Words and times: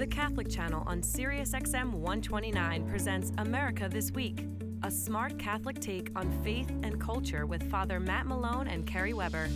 The 0.00 0.06
Catholic 0.06 0.48
Channel 0.48 0.82
on 0.86 1.02
SiriusXM 1.02 1.92
129 1.92 2.88
presents 2.88 3.32
America 3.36 3.86
This 3.86 4.10
Week, 4.10 4.46
a 4.82 4.90
smart 4.90 5.38
Catholic 5.38 5.78
take 5.78 6.10
on 6.16 6.32
faith 6.42 6.70
and 6.82 6.98
culture 6.98 7.44
with 7.44 7.70
Father 7.70 8.00
Matt 8.00 8.24
Malone 8.24 8.66
and 8.66 8.86
Kerry 8.86 9.12
Weber. 9.12 9.50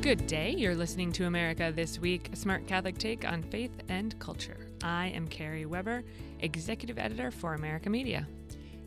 Good 0.00 0.26
day. 0.26 0.54
You're 0.56 0.74
listening 0.74 1.12
to 1.12 1.26
America 1.26 1.70
This 1.70 1.98
Week, 1.98 2.30
a 2.32 2.36
smart 2.36 2.66
Catholic 2.66 2.96
take 2.96 3.30
on 3.30 3.42
faith 3.42 3.72
and 3.90 4.18
culture. 4.20 4.70
I 4.82 5.08
am 5.08 5.28
Kerry 5.28 5.66
Weber, 5.66 6.02
executive 6.40 6.98
editor 6.98 7.30
for 7.30 7.52
America 7.52 7.90
Media. 7.90 8.26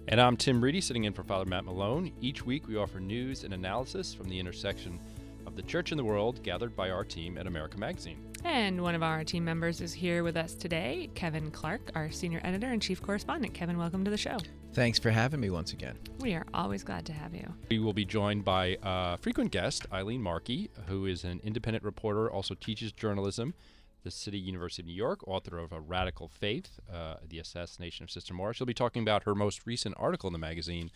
And 0.08 0.20
I'm 0.20 0.36
Tim 0.36 0.64
Reidy, 0.64 0.82
sitting 0.82 1.04
in 1.04 1.14
for 1.14 1.22
Father 1.22 1.46
Matt 1.46 1.66
Malone. 1.66 2.12
Each 2.22 2.44
week, 2.44 2.68
we 2.68 2.76
offer 2.76 3.00
news 3.00 3.44
and 3.44 3.54
analysis 3.54 4.16
from 4.16 4.30
the 4.30 4.40
intersection 4.40 5.00
of 5.46 5.56
the 5.56 5.62
church 5.62 5.92
and 5.92 6.00
the 6.00 6.04
world, 6.04 6.42
gathered 6.42 6.76
by 6.76 6.90
our 6.90 7.04
team 7.04 7.38
at 7.38 7.46
America 7.46 7.78
Magazine. 7.78 8.31
And 8.44 8.82
one 8.82 8.96
of 8.96 9.04
our 9.04 9.24
team 9.24 9.46
members 9.46 9.82
is 9.82 9.94
here 9.94 10.24
with 10.24 10.36
us 10.36 10.56
today, 10.56 11.10
Kevin 11.14 11.52
Clarke, 11.52 11.92
our 11.96 12.10
senior 12.10 12.42
editor 12.44 12.68
and 12.68 12.82
chief 12.82 13.02
correspondent. 13.02 13.54
Kevin, 13.54 13.78
welcome 13.78 14.04
to 14.04 14.12
the 14.12 14.18
show. 14.18 14.38
Thanks 14.74 14.98
for 14.98 15.12
having 15.12 15.40
me 15.40 15.50
once 15.50 15.74
again. 15.74 15.98
We 16.20 16.34
are 16.34 16.46
always 16.54 16.84
glad 16.84 17.06
to 17.08 17.14
have 17.14 17.36
you. 17.36 17.54
We 17.70 17.80
will 17.80 17.94
be 17.94 18.06
joined 18.06 18.44
by 18.44 18.78
a 18.82 19.18
frequent 19.18 19.52
guest, 19.52 19.86
Eileen 19.92 20.22
Markey, 20.22 20.70
who 20.88 21.06
is 21.06 21.24
an 21.24 21.40
independent 21.44 21.84
reporter, 21.84 22.32
also 22.32 22.56
teaches 22.56 22.92
journalism 22.92 23.54
at 24.00 24.04
the 24.06 24.12
City 24.12 24.40
University 24.40 24.82
of 24.82 24.88
New 24.88 24.94
York, 24.94 25.28
author 25.28 25.58
of 25.60 25.72
A 25.72 25.80
Radical 25.80 26.28
Faith, 26.28 26.80
uh, 26.92 27.16
The 27.28 27.40
Assassination 27.40 28.04
of 28.04 28.12
Sister 28.12 28.34
Maura. 28.34 28.54
She'll 28.54 28.66
be 28.66 28.74
talking 28.74 29.04
about 29.04 29.24
her 29.24 29.36
most 29.36 29.68
recent 29.68 29.96
article 30.00 30.28
in 30.28 30.34
the 30.34 30.40
magazine 30.40 30.90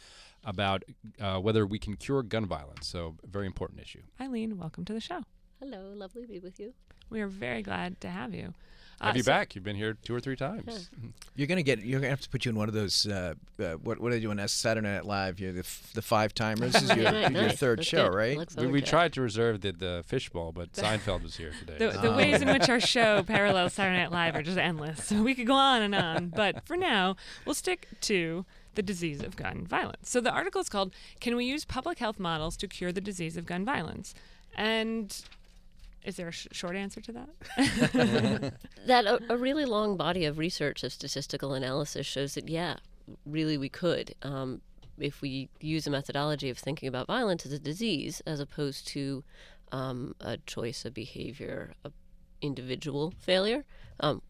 about 0.44 0.84
uh, 1.20 1.40
whether 1.40 1.66
we 1.66 1.80
can 1.80 1.96
cure 1.96 2.24
gun 2.24 2.46
violence. 2.46 2.88
So, 2.88 3.16
a 3.24 3.28
very 3.28 3.46
important 3.46 3.82
issue. 3.82 4.02
Eileen, 4.20 4.58
welcome 4.58 4.84
to 4.86 4.94
the 4.94 5.02
show. 5.02 5.22
Hello, 5.60 5.94
lovely 5.96 6.24
to 6.24 6.28
be 6.28 6.40
with 6.40 6.60
you. 6.60 6.74
We 7.10 7.22
are 7.22 7.28
very 7.28 7.62
glad 7.62 8.00
to 8.02 8.10
have 8.10 8.34
you. 8.34 8.54
Have 9.02 9.14
Uh, 9.14 9.18
you 9.18 9.24
so- 9.24 9.32
back? 9.32 9.56
You've 9.56 9.64
been 9.66 9.76
here 9.76 9.98
two 10.04 10.16
or 10.16 10.22
three 10.22 10.38
times. 10.38 10.90
You're 11.36 11.48
gonna 11.48 11.64
get. 11.64 11.80
You're 11.80 12.00
gonna 12.00 12.10
have 12.10 12.22
to 12.22 12.30
put 12.30 12.46
you 12.46 12.52
in 12.52 12.56
one 12.58 12.70
of 12.70 12.74
those. 12.74 13.06
Uh, 13.06 13.34
uh, 13.60 13.74
what 13.74 14.00
What 14.00 14.12
are 14.12 14.16
they 14.16 14.22
doing? 14.22 14.40
Saturday 14.48 14.88
Night 14.88 15.06
Live. 15.06 15.38
You're 15.38 15.52
the 15.52 15.60
f- 15.60 15.92
the 15.94 16.02
five 16.02 16.34
timers. 16.34 16.72
This 16.74 16.84
is 16.84 16.96
your, 16.96 17.12
Right, 17.12 17.30
your 17.32 17.50
third 17.50 17.80
That's 17.80 17.88
show, 17.90 18.10
good. 18.10 18.16
right? 18.16 18.38
Look 18.38 18.50
We, 18.56 18.68
we 18.68 18.82
tried 18.82 19.12
to 19.14 19.22
reserve 19.22 19.60
the, 19.62 19.74
the 19.74 20.04
fishbowl, 20.08 20.54
but 20.54 20.72
Seinfeld 20.74 21.24
was 21.24 21.36
here 21.36 21.52
today. 21.60 21.78
The, 21.78 21.98
the 22.00 22.14
Oh. 22.14 22.16
ways 22.18 22.42
in 22.42 22.48
which 22.48 22.70
our 22.70 22.80
show 22.80 23.22
parallels 23.24 23.74
Saturday 23.74 23.98
Night 23.98 24.12
Live 24.14 24.34
are 24.34 24.42
just 24.44 24.58
endless. 24.58 25.04
So 25.06 25.22
we 25.22 25.36
could 25.36 25.48
go 25.48 25.56
on 25.56 25.82
and 25.82 25.94
on. 25.94 26.30
But 26.30 26.66
for 26.66 26.78
now, 26.78 27.18
we'll 27.46 27.54
stick 27.56 27.90
to 28.02 28.46
the 28.76 28.82
disease 28.82 29.22
of 29.22 29.36
gun 29.36 29.66
violence. 29.68 30.10
So 30.10 30.22
the 30.22 30.32
article 30.32 30.62
is 30.62 30.70
called 30.70 30.94
Can 31.20 31.36
We 31.36 31.44
Use 31.46 31.66
Public 31.66 32.00
Health 32.00 32.18
Models 32.20 32.56
to 32.58 32.68
Cure 32.68 32.92
the 32.94 33.02
Disease 33.02 33.36
of 33.36 33.46
Gun 33.46 33.66
Violence? 33.66 34.16
And 34.56 35.22
is 36.06 36.18
there 36.18 36.28
a 36.28 36.32
sh- 36.32 36.48
short 36.52 36.76
answer 36.76 37.02
to 37.02 37.12
that? 37.12 38.54
that 38.88 39.06
a, 39.06 39.20
a 39.30 39.38
really 39.38 39.66
long 39.66 39.98
body 39.98 40.26
of 40.26 40.38
research 40.38 40.84
of 40.84 40.94
statistical 40.94 41.54
analysis 41.54 42.06
shows 42.06 42.36
that 42.36 42.48
yeah, 42.48 42.76
really 43.26 43.58
we 43.58 43.70
could. 43.70 44.16
Um, 44.22 44.62
if 44.98 45.22
we 45.22 45.50
use 45.60 45.86
a 45.86 45.90
methodology 45.90 46.50
of 46.50 46.58
thinking 46.58 46.88
about 46.88 47.08
violence 47.08 47.46
as 47.46 47.52
a 47.52 47.60
disease 47.60 48.22
as 48.26 48.40
opposed 48.40 48.88
to 48.90 49.24
um, 49.72 50.16
a 50.22 50.38
choice, 50.38 50.86
a 50.86 50.92
behavior, 50.92 51.74
a 51.84 51.92
individual 52.42 53.12
failure. 53.20 53.66
Um, 54.00 54.22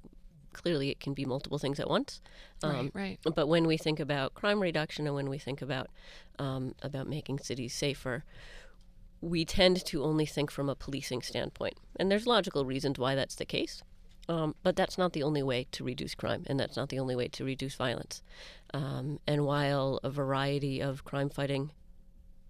clearly, 0.53 0.89
it 0.89 0.99
can 0.99 1.13
be 1.13 1.25
multiple 1.25 1.57
things 1.57 1.79
at 1.79 1.89
once. 1.89 2.21
Um, 2.63 2.91
right, 2.93 3.19
right. 3.23 3.35
But 3.35 3.47
when 3.47 3.67
we 3.67 3.77
think 3.77 3.99
about 3.99 4.33
crime 4.33 4.61
reduction 4.61 5.05
and 5.05 5.15
when 5.15 5.29
we 5.29 5.37
think 5.37 5.61
about 5.61 5.89
um, 6.39 6.75
about 6.81 7.07
making 7.07 7.39
cities 7.39 7.73
safer, 7.73 8.23
we 9.21 9.45
tend 9.45 9.83
to 9.85 10.03
only 10.03 10.25
think 10.25 10.51
from 10.51 10.69
a 10.69 10.75
policing 10.75 11.21
standpoint, 11.21 11.77
and 11.97 12.11
there's 12.11 12.27
logical 12.27 12.65
reasons 12.65 12.99
why 12.99 13.15
that's 13.15 13.35
the 13.35 13.45
case. 13.45 13.81
Um, 14.27 14.55
but 14.63 14.75
that's 14.75 14.97
not 14.97 15.13
the 15.13 15.21
only 15.21 15.43
way 15.43 15.67
to 15.71 15.83
reduce 15.83 16.15
crime, 16.15 16.43
and 16.47 16.59
that's 16.59 16.75
not 16.75 16.89
the 16.89 16.99
only 16.99 17.15
way 17.15 17.27
to 17.27 17.45
reduce 17.45 17.75
violence. 17.75 18.23
Um, 18.73 19.19
and 19.27 19.45
while 19.45 19.99
a 20.03 20.09
variety 20.09 20.81
of 20.81 21.03
crime-fighting 21.03 21.71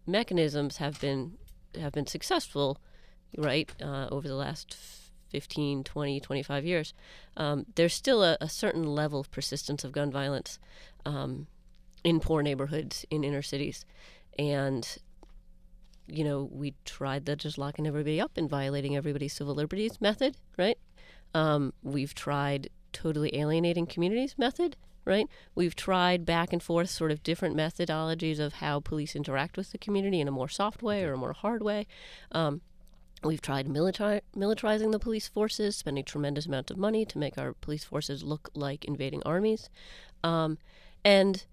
mechanisms 0.08 0.78
have 0.78 1.00
been 1.02 1.38
have 1.78 1.92
been 1.92 2.08
successful, 2.08 2.80
right, 3.38 3.70
uh, 3.82 4.08
over 4.10 4.28
the 4.28 4.36
last 4.36 4.78
15, 5.30 5.84
20, 5.84 6.20
25 6.22 6.66
years, 6.66 6.94
um, 7.36 7.66
there's 7.76 7.94
still 7.94 8.24
a, 8.24 8.38
a 8.40 8.48
certain 8.48 8.84
level 8.84 9.20
of 9.20 9.30
persistence 9.32 9.84
of 9.84 9.92
gun 9.92 10.10
violence 10.10 10.58
um, 11.06 11.48
in 12.06 12.22
poor 12.22 12.42
neighborhoods, 12.42 13.06
in 13.10 13.26
inner 13.26 13.42
cities. 13.42 13.84
And, 14.40 14.98
you 16.08 16.24
know, 16.24 16.50
we 16.52 16.74
tried 16.86 17.26
the 17.26 17.36
just 17.36 17.58
locking 17.58 17.88
everybody 17.88 18.22
up 18.22 18.38
and 18.38 18.50
violating 18.50 18.96
everybody's 18.96 19.34
civil 19.34 19.56
liberties 19.56 20.00
method, 20.00 20.38
right? 20.58 20.78
Um, 21.34 21.74
we've 21.84 22.14
tried 22.14 22.70
totally 22.94 23.36
alienating 23.36 23.88
communities 23.88 24.36
method, 24.38 24.78
right? 25.04 25.28
We've 25.54 25.76
tried 25.76 26.26
back 26.26 26.54
and 26.54 26.64
forth 26.64 26.90
sort 26.90 27.12
of 27.12 27.24
different 27.24 27.56
methodologies 27.56 28.40
of 28.40 28.54
how 28.54 28.80
police 28.80 29.16
interact 29.16 29.58
with 29.58 29.72
the 29.72 29.78
community 29.78 30.22
in 30.22 30.28
a 30.28 30.32
more 30.32 30.50
soft 30.50 30.82
way 30.82 31.04
or 31.04 31.14
a 31.14 31.18
more 31.18 31.34
hard 31.34 31.62
way. 31.62 31.88
Um, 32.32 32.62
We've 33.26 33.42
tried 33.42 33.68
militari- 33.68 34.22
militarizing 34.36 34.92
the 34.92 35.00
police 35.00 35.28
forces, 35.28 35.76
spending 35.76 36.04
tremendous 36.04 36.46
amounts 36.46 36.70
of 36.70 36.78
money 36.78 37.06
to 37.06 37.18
make 37.18 37.38
our 37.38 37.54
police 37.54 37.84
forces 37.84 38.24
look 38.24 38.50
like 38.54 38.86
invading 38.86 39.24
armies. 39.26 39.70
Um, 40.24 40.60
and 41.04 41.44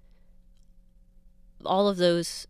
all 1.64 1.88
of 1.88 1.96
those, 1.96 2.46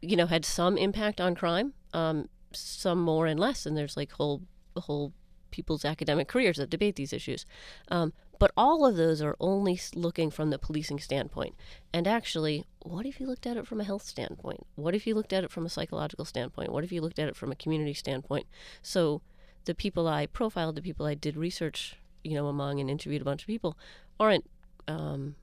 you 0.00 0.16
know, 0.16 0.26
had 0.26 0.44
some 0.44 0.76
impact 0.76 1.20
on 1.20 1.34
crime, 1.34 1.74
um, 1.92 2.28
some 2.52 3.00
more 3.00 3.26
and 3.26 3.38
less. 3.38 3.66
And 3.66 3.76
there's 3.76 3.96
like 3.96 4.12
whole, 4.12 4.42
whole 4.76 5.12
people's 5.50 5.84
academic 5.84 6.28
careers 6.28 6.56
that 6.56 6.70
debate 6.70 6.96
these 6.96 7.12
issues. 7.12 7.46
Um, 7.88 8.12
but 8.38 8.50
all 8.56 8.84
of 8.84 8.96
those 8.96 9.22
are 9.22 9.36
only 9.38 9.78
looking 9.94 10.30
from 10.30 10.50
the 10.50 10.58
policing 10.58 10.98
standpoint. 10.98 11.54
And 11.92 12.08
actually, 12.08 12.66
what 12.80 13.06
if 13.06 13.20
you 13.20 13.28
looked 13.28 13.46
at 13.46 13.56
it 13.56 13.68
from 13.68 13.80
a 13.80 13.84
health 13.84 14.02
standpoint? 14.02 14.66
What 14.74 14.96
if 14.96 15.06
you 15.06 15.14
looked 15.14 15.32
at 15.32 15.44
it 15.44 15.52
from 15.52 15.64
a 15.64 15.68
psychological 15.68 16.24
standpoint? 16.24 16.72
What 16.72 16.82
if 16.82 16.90
you 16.90 17.00
looked 17.00 17.20
at 17.20 17.28
it 17.28 17.36
from 17.36 17.52
a 17.52 17.56
community 17.56 17.94
standpoint? 17.94 18.46
So 18.82 19.22
the 19.64 19.76
people 19.76 20.08
I 20.08 20.26
profiled, 20.26 20.74
the 20.74 20.82
people 20.82 21.06
I 21.06 21.14
did 21.14 21.36
research, 21.36 21.96
you 22.24 22.34
know, 22.34 22.48
among 22.48 22.80
and 22.80 22.90
interviewed 22.90 23.22
a 23.22 23.24
bunch 23.24 23.42
of 23.42 23.46
people, 23.46 23.78
aren't 24.18 24.50
um, 24.88 25.36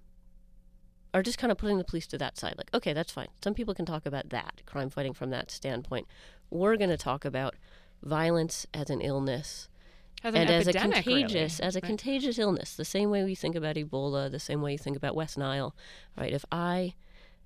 are 1.14 1.24
just 1.24 1.38
kind 1.38 1.52
of 1.52 1.58
putting 1.58 1.78
the 1.78 1.84
police 1.84 2.08
to 2.08 2.18
that 2.18 2.38
side. 2.38 2.56
Like, 2.58 2.70
okay, 2.74 2.94
that's 2.94 3.12
fine. 3.12 3.30
Some 3.44 3.54
people 3.54 3.74
can 3.74 3.86
talk 3.86 4.06
about 4.06 4.30
that 4.30 4.62
crime 4.66 4.90
fighting 4.90 5.14
from 5.14 5.30
that 5.32 5.52
standpoint. 5.52 6.08
We're 6.50 6.78
going 6.78 6.90
to 6.90 6.98
talk 6.98 7.26
about 7.26 7.56
violence 8.04 8.66
as 8.74 8.90
an 8.90 9.02
illness 9.02 9.70
As 10.24 10.34
an 10.34 10.42
and 10.42 10.50
as 10.50 10.68
a 10.68 10.70
epidemic, 10.70 11.06
really, 11.06 11.22
contagious 11.22 11.60
as 11.60 11.76
a 11.76 11.78
right? 11.78 11.84
contagious 11.84 12.40
illness 12.40 12.76
the 12.76 12.86
same 12.86 13.10
way 13.10 13.24
we 13.24 13.36
think 13.36 13.56
about 13.56 13.76
ebola 13.76 14.32
the 14.32 14.40
same 14.40 14.62
way 14.62 14.72
you 14.72 14.78
think 14.78 14.96
about 14.96 15.16
west 15.16 15.38
nile 15.38 15.76
right 16.18 16.32
if 16.32 16.46
i 16.52 16.94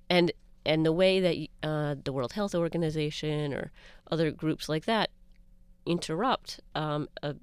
and 0.08 0.32
and 0.66 0.86
the 0.86 0.92
way 0.92 1.20
that 1.20 1.68
uh, 1.68 1.94
the 2.04 2.12
world 2.12 2.32
health 2.32 2.54
organization 2.54 3.52
or 3.52 3.70
other 4.10 4.30
groups 4.30 4.68
like 4.68 4.84
that 4.86 5.10
interrupt 5.84 6.60
um, 6.74 7.08
a, 7.22 7.34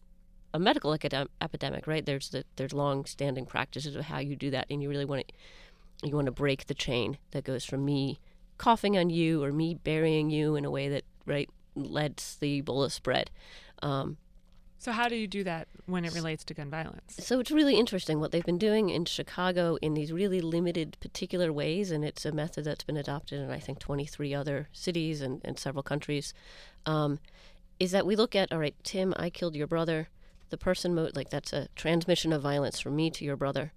a 0.53 0.59
medical 0.59 0.94
epidemic 0.94 1.86
right 1.86 2.06
there's 2.06 2.30
the, 2.30 2.44
there's 2.56 2.74
long 2.74 3.06
standing 3.06 3.46
practices 3.46 3.96
of 3.96 4.06
how 4.06 4.20
you 4.20 4.36
do 4.36 4.50
that 4.50 4.66
and 4.70 4.82
you 4.82 4.90
really 4.90 5.06
want 5.06 5.28
to 5.28 5.34
you 6.03 6.16
want 6.16 6.25
to 6.25 6.31
break 6.31 6.67
the 6.67 6.73
chain 6.73 7.17
that 7.31 7.44
goes 7.44 7.63
from 7.66 7.85
me 7.85 8.19
coughing 8.57 8.97
on 8.97 9.09
you 9.09 9.44
or 9.44 9.51
me 9.51 9.73
burying 9.75 10.29
you 10.29 10.56
in 10.56 10.66
a 10.66 10.72
way 10.72 10.88
that 10.89 11.03
right 11.25 11.50
lets 11.75 12.35
the 12.35 12.62
ebola 12.62 12.91
spread 12.91 13.31
um, 13.81 14.17
So 14.78 14.91
how 14.91 15.07
do 15.07 15.16
you 15.16 15.28
do 15.28 15.44
that 15.44 15.67
when 15.85 16.06
it 16.06 16.13
relates 16.13 16.44
to 16.45 16.53
gun 16.53 16.69
violence? 16.69 17.16
so 17.19 17.40
it's 17.40 17.51
really 17.51 17.75
interesting 17.75 18.19
what 18.19 18.31
they've 18.31 18.45
been 18.45 18.57
doing 18.57 18.90
in 18.90 19.06
Chicago 19.06 19.78
in 19.81 19.94
these 19.94 20.11
really 20.11 20.41
limited 20.41 20.97
particular 21.00 21.51
ways, 21.53 21.91
and 21.91 22.03
it's 22.03 22.25
a 22.25 22.31
method 22.31 22.63
that's 22.66 22.84
been 22.84 22.97
adopted 22.97 23.40
in 23.41 23.50
I 23.51 23.59
think 23.59 23.79
23 23.79 24.34
other 24.34 24.67
cities 24.73 25.22
and, 25.22 25.41
and 25.44 25.57
several 25.59 25.84
countries. 25.84 26.34
Um, 26.85 27.19
is 27.79 27.91
that 27.91 28.06
we 28.06 28.16
look 28.16 28.35
at 28.35 28.51
all 28.51 28.59
right, 28.59 28.75
Tim, 28.84 29.13
I 29.17 29.29
killed 29.29 29.56
your 29.56 29.67
brother. 29.67 30.09
The 30.49 30.58
person 30.58 30.93
mo- 30.93 31.09
like 31.16 31.29
that's 31.29 31.53
a 31.53 31.67
transmission 31.76 32.31
of 32.34 32.41
violence 32.41 32.79
from 32.79 32.96
me 32.96 33.09
to 33.11 33.26
your 33.26 33.37
brother. 33.37 33.72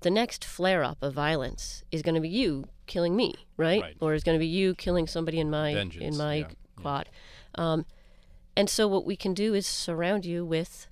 The 0.00 0.10
next 0.10 0.44
flare 0.44 0.82
up 0.82 0.98
of 1.02 1.12
violence 1.12 1.84
is 1.90 2.02
going 2.02 2.14
to 2.14 2.20
be 2.20 2.28
you 2.28 2.64
killing 2.86 3.14
me, 3.14 3.34
right? 3.56 3.82
Right. 3.82 3.96
Or 4.00 4.14
is 4.14 4.24
going 4.24 4.36
to 4.36 4.40
be 4.40 4.46
you 4.46 4.74
killing 4.74 5.06
somebody 5.06 5.38
in 5.38 5.50
my 5.50 5.74
Vengeance, 5.74 6.04
in 6.04 6.16
my 6.16 6.34
yeah, 6.36 6.46
yeah. 6.48 6.82
quad. 6.82 7.08
Um, 7.56 7.84
and 8.56 8.68
so 8.68 8.88
what 8.88 9.04
we 9.04 9.16
can 9.16 9.34
do 9.34 9.54
is 9.54 9.66
surround 9.66 10.24
you 10.24 10.44
with 10.44 10.86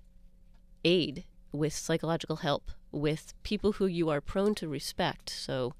aid, 0.84 1.24
with 1.52 1.72
psychological 1.72 2.36
help, 2.36 2.70
with 2.92 3.34
people 3.42 3.72
who 3.72 3.86
you 3.86 4.10
are 4.10 4.20
prone 4.20 4.54
to 4.56 4.68
respect. 4.68 5.30
So, 5.30 5.74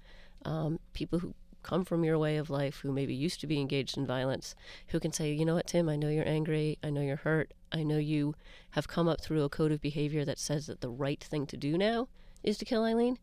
um, 0.44 0.80
people 0.92 1.19
who 1.19 1.34
come 1.62 1.84
from 1.84 2.04
your 2.04 2.19
way 2.19 2.36
of 2.36 2.48
life, 2.48 2.80
who 2.80 2.92
maybe 2.92 3.14
used 3.14 3.40
to 3.40 3.46
be 3.46 3.60
engaged 3.60 3.98
in 3.98 4.06
violence, 4.06 4.54
who 4.88 5.00
can 5.00 5.12
say, 5.12 5.32
you 5.32 5.44
know 5.44 5.54
what, 5.54 5.66
Tim, 5.66 5.88
I 5.88 5.96
know 5.96 6.08
you're 6.08 6.28
angry. 6.28 6.78
I 6.82 6.90
know 6.90 7.02
you're 7.02 7.16
hurt. 7.16 7.52
I 7.72 7.82
know 7.82 7.98
you 7.98 8.34
have 8.70 8.88
come 8.88 9.08
up 9.08 9.20
through 9.20 9.44
a 9.44 9.48
code 9.48 9.72
of 9.72 9.82
behavior 9.82 10.25
that 10.25 10.38
says 10.38 10.66
that 10.66 10.80
the 10.80 10.88
right 10.88 11.22
thing 11.22 11.46
to 11.46 11.56
do 11.56 11.76
now 11.76 12.08
is 12.43 12.58
to 12.58 12.64
kill 12.64 12.85
Eileen. 12.85 13.19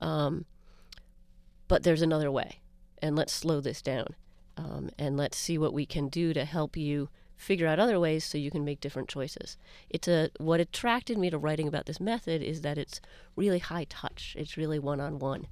Um, 0.00 0.44
but 1.68 1.82
there's 1.82 2.02
another 2.02 2.30
way. 2.30 2.60
And 3.00 3.16
let's 3.16 3.32
slow 3.32 3.60
this 3.60 3.82
down. 3.82 4.08
Um, 4.56 4.90
and 4.98 5.16
let's 5.16 5.36
see 5.36 5.58
what 5.58 5.72
we 5.72 5.86
can 5.86 6.08
do 6.08 6.32
to 6.34 6.44
help 6.44 6.76
you 6.76 7.08
figure 7.36 7.68
out 7.68 7.78
other 7.78 8.00
ways 8.00 8.24
so 8.24 8.38
you 8.38 8.50
can 8.50 8.64
make 8.64 8.80
different 8.80 9.08
choices. 9.08 9.56
It's 9.88 10.08
a 10.08 10.30
what 10.38 10.60
attracted 10.60 11.18
me 11.18 11.30
to 11.30 11.38
writing 11.38 11.68
about 11.68 11.86
this 11.86 12.00
method 12.00 12.42
is 12.42 12.62
that 12.62 12.78
it's 12.78 13.00
really 13.36 13.60
high 13.60 13.84
touch. 13.84 14.34
It's 14.38 14.56
really 14.56 14.78
one 14.78 15.00
on 15.00 15.20
one. 15.20 15.46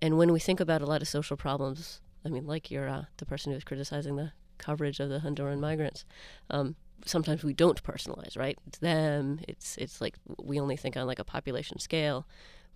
And 0.00 0.18
when 0.18 0.32
we 0.32 0.40
think 0.40 0.60
about 0.60 0.82
a 0.82 0.86
lot 0.86 1.02
of 1.02 1.08
social 1.08 1.36
problems, 1.36 2.00
I 2.24 2.28
mean, 2.28 2.46
like 2.46 2.70
you're 2.70 2.88
uh, 2.88 3.04
the 3.16 3.26
person 3.26 3.52
who 3.52 3.56
was 3.56 3.64
criticizing 3.64 4.16
the 4.16 4.32
coverage 4.58 5.00
of 5.00 5.08
the 5.08 5.20
Honduran 5.20 5.60
migrants. 5.60 6.04
Um, 6.50 6.76
sometimes 7.04 7.44
we 7.44 7.52
don't 7.52 7.82
personalize, 7.82 8.36
right? 8.36 8.58
It's 8.66 8.78
them. 8.78 9.40
It's 9.48 9.76
it's 9.76 10.00
like 10.00 10.16
we 10.42 10.60
only 10.60 10.76
think 10.76 10.96
on 10.96 11.06
like 11.06 11.18
a 11.18 11.24
population 11.24 11.78
scale, 11.78 12.26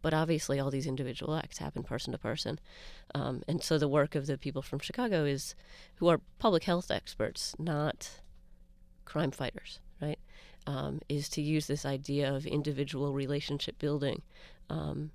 but 0.02 0.14
obviously 0.14 0.60
all 0.60 0.70
these 0.70 0.86
individual 0.86 1.34
acts 1.34 1.58
happen 1.58 1.82
person 1.82 2.12
to 2.12 2.18
person, 2.18 2.58
um, 3.14 3.42
and 3.48 3.62
so 3.62 3.78
the 3.78 3.88
work 3.88 4.14
of 4.14 4.26
the 4.26 4.38
people 4.38 4.62
from 4.62 4.78
Chicago 4.78 5.24
is, 5.24 5.54
who 5.96 6.08
are 6.08 6.20
public 6.38 6.64
health 6.64 6.90
experts, 6.90 7.54
not 7.58 8.20
crime 9.04 9.30
fighters, 9.30 9.80
right? 10.00 10.18
Um, 10.66 11.00
is 11.08 11.28
to 11.30 11.42
use 11.42 11.66
this 11.66 11.86
idea 11.86 12.32
of 12.32 12.46
individual 12.46 13.14
relationship 13.14 13.78
building 13.78 14.22
um, 14.68 15.10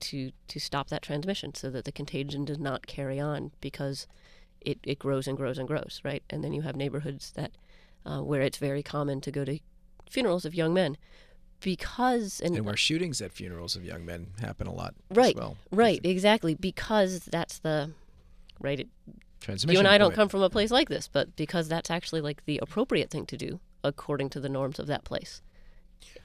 to 0.00 0.32
to 0.48 0.58
stop 0.58 0.88
that 0.88 1.02
transmission, 1.02 1.54
so 1.54 1.70
that 1.70 1.84
the 1.84 1.92
contagion 1.92 2.44
does 2.44 2.58
not 2.58 2.86
carry 2.86 3.20
on 3.20 3.52
because 3.60 4.06
it, 4.60 4.78
it 4.82 4.98
grows 4.98 5.28
and 5.28 5.36
grows 5.36 5.58
and 5.58 5.68
grows, 5.68 6.00
right? 6.04 6.24
And 6.28 6.42
then 6.42 6.52
you 6.52 6.62
have 6.62 6.74
neighborhoods 6.74 7.30
that 7.32 7.52
uh, 8.06 8.20
where 8.20 8.40
it's 8.40 8.58
very 8.58 8.82
common 8.82 9.20
to 9.20 9.30
go 9.30 9.44
to 9.44 9.58
funerals 10.10 10.44
of 10.44 10.54
young 10.54 10.72
men 10.72 10.96
because 11.60 12.40
and, 12.40 12.54
And 12.56 12.64
where 12.64 12.76
shootings 12.76 13.20
at 13.20 13.32
funerals 13.32 13.76
of 13.76 13.84
young 13.84 14.04
men 14.04 14.28
happen 14.40 14.66
a 14.66 14.72
lot 14.72 14.94
right, 15.10 15.34
as 15.34 15.34
well. 15.34 15.56
right, 15.72 16.00
exactly 16.04 16.54
because 16.54 17.20
that's 17.26 17.58
the 17.58 17.90
right. 18.60 18.80
It, 18.80 18.88
Transmission. 19.40 19.74
you 19.74 19.78
and 19.78 19.88
I 19.88 19.98
don't 19.98 20.14
come 20.14 20.28
from 20.28 20.42
a 20.42 20.50
place 20.50 20.70
like 20.70 20.88
this, 20.88 21.08
but 21.08 21.36
because 21.36 21.68
that's 21.68 21.90
actually 21.90 22.20
like 22.20 22.44
the 22.46 22.58
appropriate 22.62 23.10
thing 23.10 23.26
to 23.26 23.36
do 23.36 23.60
according 23.84 24.30
to 24.30 24.40
the 24.40 24.48
norms 24.48 24.78
of 24.78 24.86
that 24.86 25.04
place 25.04 25.40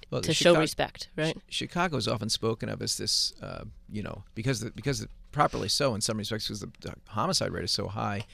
Well, 0.09 0.21
the 0.21 0.27
to 0.27 0.33
show 0.33 0.55
respect, 0.57 1.09
right? 1.17 1.37
Ch- 1.49 1.55
Chicago 1.55 1.97
is 1.97 2.07
often 2.07 2.29
spoken 2.29 2.69
of 2.69 2.81
as 2.81 2.97
this, 2.97 3.33
uh, 3.41 3.65
you 3.89 4.01
know, 4.01 4.23
because 4.33 4.61
the, 4.61 4.71
because 4.71 5.05
properly 5.31 5.69
so 5.69 5.93
in 5.95 6.01
some 6.01 6.17
respects 6.17 6.47
because 6.47 6.61
the, 6.61 6.71
the 6.81 6.93
homicide 7.07 7.51
rate 7.51 7.63
is 7.65 7.71
so 7.71 7.87
high. 7.87 8.25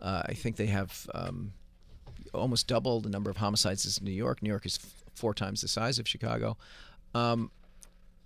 Uh, 0.00 0.22
I 0.26 0.34
think 0.34 0.56
they 0.56 0.66
have 0.66 1.06
um, 1.14 1.52
almost 2.34 2.66
double 2.66 3.00
the 3.00 3.10
number 3.10 3.30
of 3.30 3.38
homicides 3.38 3.86
as 3.86 4.00
New 4.00 4.12
York. 4.12 4.42
New 4.42 4.48
York 4.48 4.66
is 4.66 4.78
f- 4.82 5.04
four 5.14 5.34
times 5.34 5.60
the 5.60 5.68
size 5.68 5.98
of 5.98 6.08
Chicago. 6.08 6.56
Um, 7.14 7.50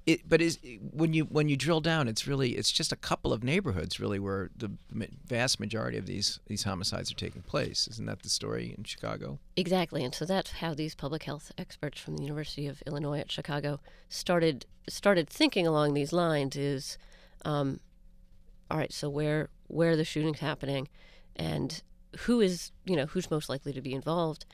it, 0.06 0.28
but 0.28 0.40
is 0.40 0.60
when 0.92 1.12
you 1.12 1.24
when 1.24 1.48
you 1.48 1.56
drill 1.56 1.80
down, 1.80 2.06
it's 2.06 2.28
really 2.28 2.50
it's 2.52 2.70
just 2.70 2.92
a 2.92 2.96
couple 2.96 3.32
of 3.32 3.42
neighborhoods 3.42 3.98
really 3.98 4.20
where 4.20 4.50
the 4.56 4.70
vast 5.26 5.58
majority 5.58 5.98
of 5.98 6.06
these 6.06 6.38
these 6.46 6.62
homicides 6.62 7.10
are 7.10 7.16
taking 7.16 7.42
place. 7.42 7.88
Isn't 7.88 8.06
that 8.06 8.22
the 8.22 8.28
story 8.28 8.72
in 8.78 8.84
Chicago? 8.84 9.40
Exactly, 9.56 10.04
and 10.04 10.14
so 10.14 10.24
that's 10.24 10.52
how 10.52 10.74
these 10.74 10.94
public 10.94 11.24
health 11.24 11.50
experts 11.58 12.00
from 12.00 12.16
the 12.16 12.22
University 12.22 12.68
of 12.68 12.82
Illinois 12.86 13.18
at 13.18 13.32
Chicago 13.32 13.80
started 14.08 14.64
started 14.88 15.28
thinking 15.28 15.66
along 15.66 15.94
these 15.94 16.12
lines. 16.12 16.54
Is 16.54 16.98
um, 17.44 17.80
all 18.70 18.78
right. 18.78 18.92
So 18.92 19.08
where 19.08 19.48
where 19.66 19.90
are 19.90 19.96
the 19.96 20.04
shootings 20.04 20.38
happening, 20.38 20.86
and 21.34 21.82
who 22.20 22.40
is 22.40 22.72
you 22.84 22.96
know 22.96 23.06
who's 23.06 23.30
most 23.30 23.48
likely 23.48 23.72
to 23.72 23.80
be 23.80 23.92
involved, 23.92 24.44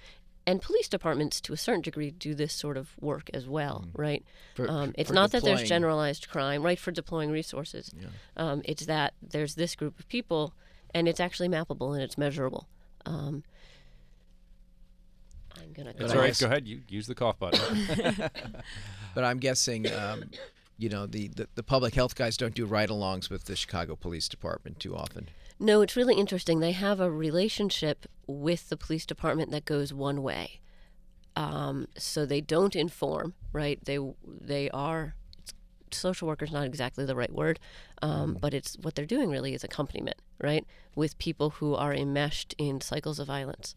and 0.47 0.61
police 0.61 0.89
departments 0.89 1.41
to 1.43 1.53
a 1.53 1.57
certain 1.57 1.83
degree 1.83 2.11
do 2.11 2.35
this 2.35 2.53
sort 2.53 2.77
of 2.77 2.91
work 3.01 3.31
as 3.35 3.47
well, 3.47 3.87
right? 3.95 4.25
For- 4.55 4.71
um, 4.71 4.95
it's 4.97 5.09
for 5.09 5.15
not 5.15 5.33
that 5.33 5.45
there's 5.45 5.63
generalized 5.63 6.29
crime, 6.29 6.63
right? 6.63 6.79
For 6.79 6.91
deploying 6.91 7.31
resources, 7.31 7.93
um, 8.37 8.63
it's 8.65 8.87
that 8.87 9.15
there's 9.23 9.55
this 9.55 9.75
group 9.75 9.99
of 9.99 10.09
people, 10.09 10.55
and 10.95 11.09
it's 11.09 11.21
actually 11.21 11.49
mappable 11.49 11.95
and 11.95 12.03
it's 12.03 12.19
measurable. 12.19 12.69
Um, 13.07 13.45
I'm 15.61 15.73
gonna. 15.73 15.93
That's 15.97 16.13
I 16.13 16.17
all 16.17 16.23
right. 16.23 16.39
Go 16.39 16.47
ahead. 16.47 16.67
You 16.67 16.81
use 16.89 17.07
the 17.07 17.15
cough 17.15 17.39
button. 17.39 18.31
But 19.15 19.25
I'm 19.25 19.39
guessing, 19.39 19.93
um, 19.93 20.31
you 20.79 20.89
know, 20.89 21.07
the, 21.07 21.29
the, 21.29 21.49
the 21.55 21.63
public 21.63 21.95
health 21.95 22.15
guys 22.15 22.37
don't 22.37 22.55
do 22.55 22.65
ride-alongs 22.65 23.31
with 23.31 23.45
the 23.45 23.57
Chicago 23.57 23.97
Police 23.97 24.29
Department 24.29 24.81
too 24.81 24.97
often. 24.97 25.29
No, 25.63 25.81
it's 25.81 25.95
really 25.95 26.17
interesting. 26.17 26.59
They 26.59 26.73
have 26.73 26.99
a 26.99 27.09
relationship 27.09 28.07
with 28.27 28.69
the 28.69 28.77
police 28.77 29.07
department 29.07 29.53
that 29.53 29.65
goes 29.65 29.95
one 29.95 30.21
way. 30.21 30.61
Um, 31.37 31.87
so 31.97 32.27
they 32.27 32.41
don't 32.41 32.75
inform, 32.75 33.35
right? 33.53 33.79
They 33.85 34.01
they 34.27 34.69
are 34.71 35.15
social 35.93 36.27
workers 36.27 36.51
not 36.51 36.65
exactly 36.65 37.05
the 37.05 37.15
right 37.15 37.33
word, 37.33 37.61
um, 38.03 38.37
but 38.41 38.53
it's 38.55 38.77
what 38.83 38.97
they're 38.97 39.07
doing 39.07 39.31
really 39.31 39.55
is 39.55 39.63
accompaniment, 39.63 40.17
right? 40.41 40.67
With 40.97 41.17
people 41.19 41.51
who 41.51 41.77
are 41.77 41.95
enmeshed 41.95 42.57
in 42.59 42.81
cycles 42.81 43.21
of 43.21 43.29
violence, 43.29 43.77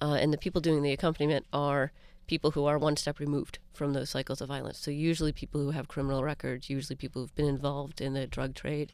uh, 0.00 0.16
and 0.20 0.32
the 0.32 0.38
people 0.38 0.60
doing 0.60 0.82
the 0.82 0.92
accompaniment 0.92 1.46
are 1.52 1.90
people 2.28 2.52
who 2.52 2.64
are 2.64 2.78
one 2.78 2.96
step 2.96 3.18
removed 3.18 3.58
from 3.72 3.92
those 3.92 4.10
cycles 4.10 4.40
of 4.40 4.48
violence. 4.48 4.78
So 4.78 4.92
usually 4.92 5.32
people 5.32 5.60
who 5.60 5.72
have 5.72 5.88
criminal 5.88 6.22
records, 6.22 6.70
usually 6.70 6.96
people 6.96 7.22
who've 7.22 7.34
been 7.34 7.48
involved 7.48 8.00
in 8.00 8.14
the 8.14 8.26
drug 8.28 8.54
trade, 8.54 8.92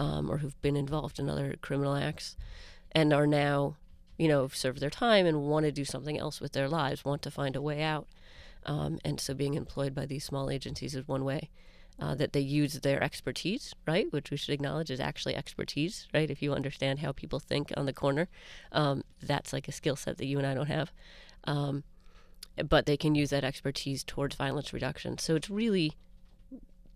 um, 0.00 0.30
or 0.30 0.38
who've 0.38 0.60
been 0.62 0.76
involved 0.76 1.18
in 1.18 1.28
other 1.28 1.54
criminal 1.60 1.94
acts, 1.94 2.34
and 2.92 3.12
are 3.12 3.26
now, 3.26 3.76
you 4.16 4.28
know, 4.28 4.48
served 4.48 4.80
their 4.80 4.88
time 4.88 5.26
and 5.26 5.42
want 5.42 5.66
to 5.66 5.72
do 5.72 5.84
something 5.84 6.18
else 6.18 6.40
with 6.40 6.52
their 6.52 6.68
lives, 6.68 7.04
want 7.04 7.20
to 7.22 7.30
find 7.30 7.54
a 7.54 7.60
way 7.60 7.82
out. 7.82 8.06
Um, 8.64 8.98
and 9.04 9.20
so 9.20 9.34
being 9.34 9.54
employed 9.54 9.94
by 9.94 10.06
these 10.06 10.24
small 10.24 10.50
agencies 10.50 10.94
is 10.94 11.06
one 11.06 11.24
way. 11.24 11.50
Uh, 11.98 12.14
that 12.14 12.32
they 12.32 12.40
use 12.40 12.80
their 12.80 13.02
expertise, 13.02 13.74
right, 13.86 14.10
which 14.10 14.30
we 14.30 14.36
should 14.38 14.54
acknowledge 14.54 14.90
is 14.90 15.00
actually 15.00 15.36
expertise, 15.36 16.08
right? 16.14 16.30
If 16.30 16.40
you 16.40 16.54
understand 16.54 17.00
how 17.00 17.12
people 17.12 17.38
think 17.38 17.70
on 17.76 17.84
the 17.84 17.92
corner, 17.92 18.26
um, 18.72 19.02
that's 19.22 19.52
like 19.52 19.68
a 19.68 19.72
skill 19.72 19.96
set 19.96 20.16
that 20.16 20.24
you 20.24 20.38
and 20.38 20.46
I 20.46 20.54
don't 20.54 20.74
have. 20.78 20.92
Um, 21.44 21.84
but 22.66 22.86
they 22.86 22.96
can 22.96 23.14
use 23.14 23.28
that 23.30 23.44
expertise 23.44 24.02
towards 24.02 24.34
violence 24.34 24.72
reduction. 24.72 25.18
So 25.18 25.34
it's 25.34 25.50
really 25.50 25.92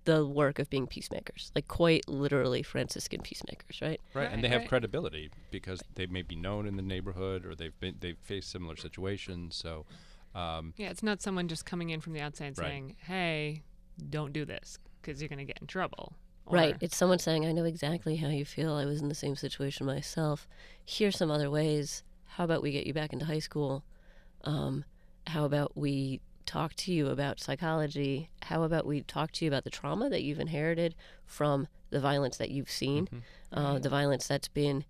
the 0.04 0.26
work 0.26 0.58
of 0.58 0.68
being 0.70 0.86
peacemakers, 0.86 1.50
like 1.54 1.68
quite 1.68 2.08
literally 2.08 2.62
Franciscan 2.62 3.20
peacemakers, 3.22 3.80
right? 3.80 4.00
Right, 4.12 4.30
and 4.30 4.42
they 4.42 4.48
have 4.48 4.60
right. 4.60 4.68
credibility 4.68 5.30
because 5.50 5.82
they 5.94 6.06
may 6.06 6.22
be 6.22 6.36
known 6.36 6.66
in 6.66 6.76
the 6.76 6.82
neighborhood 6.82 7.44
or 7.46 7.54
they've 7.54 7.78
been 7.80 7.96
they've 8.00 8.18
faced 8.18 8.50
similar 8.50 8.76
situations. 8.76 9.56
So, 9.56 9.86
um, 10.34 10.74
Yeah, 10.76 10.90
it's 10.90 11.02
not 11.02 11.22
someone 11.22 11.48
just 11.48 11.64
coming 11.64 11.90
in 11.90 12.00
from 12.00 12.12
the 12.12 12.20
outside 12.20 12.58
Right. 12.58 12.66
saying, 12.66 12.96
"Hey, 13.06 13.62
don't 14.10 14.32
do 14.32 14.44
this 14.44 14.78
because 15.00 15.20
you're 15.20 15.28
going 15.28 15.38
to 15.38 15.44
get 15.44 15.58
in 15.60 15.66
trouble." 15.66 16.14
Right. 16.46 16.76
It's 16.80 16.96
someone 16.96 17.18
saying, 17.18 17.46
I 17.46 17.52
know 17.52 17.64
exactly 17.64 18.16
how 18.16 18.28
you 18.28 18.44
feel. 18.44 18.74
I 18.74 18.84
was 18.84 19.00
in 19.00 19.08
the 19.08 19.14
same 19.14 19.34
situation 19.34 19.86
myself. 19.86 20.46
Here's 20.84 21.16
some 21.16 21.30
other 21.30 21.50
ways. 21.50 22.02
How 22.26 22.44
about 22.44 22.62
we 22.62 22.70
get 22.70 22.86
you 22.86 22.92
back 22.92 23.12
into 23.12 23.24
high 23.24 23.38
school? 23.38 23.82
Um, 24.44 24.84
how 25.26 25.46
about 25.46 25.74
we 25.74 26.20
talk 26.46 26.74
to 26.74 26.92
you 26.92 27.08
about 27.08 27.40
psychology? 27.40 28.30
How 28.42 28.62
about 28.62 28.86
we 28.86 29.02
talk 29.02 29.32
to 29.32 29.44
you 29.44 29.50
about 29.50 29.64
the 29.64 29.70
trauma 29.70 30.08
that 30.10 30.22
you've 30.22 30.40
inherited 30.40 30.94
from 31.26 31.68
the 31.90 32.00
violence 32.00 32.36
that 32.38 32.50
you've 32.50 32.70
seen, 32.70 33.08
uh, 33.52 33.78
the 33.78 33.88
violence 33.88 34.26
that's 34.26 34.48
been 34.48 34.84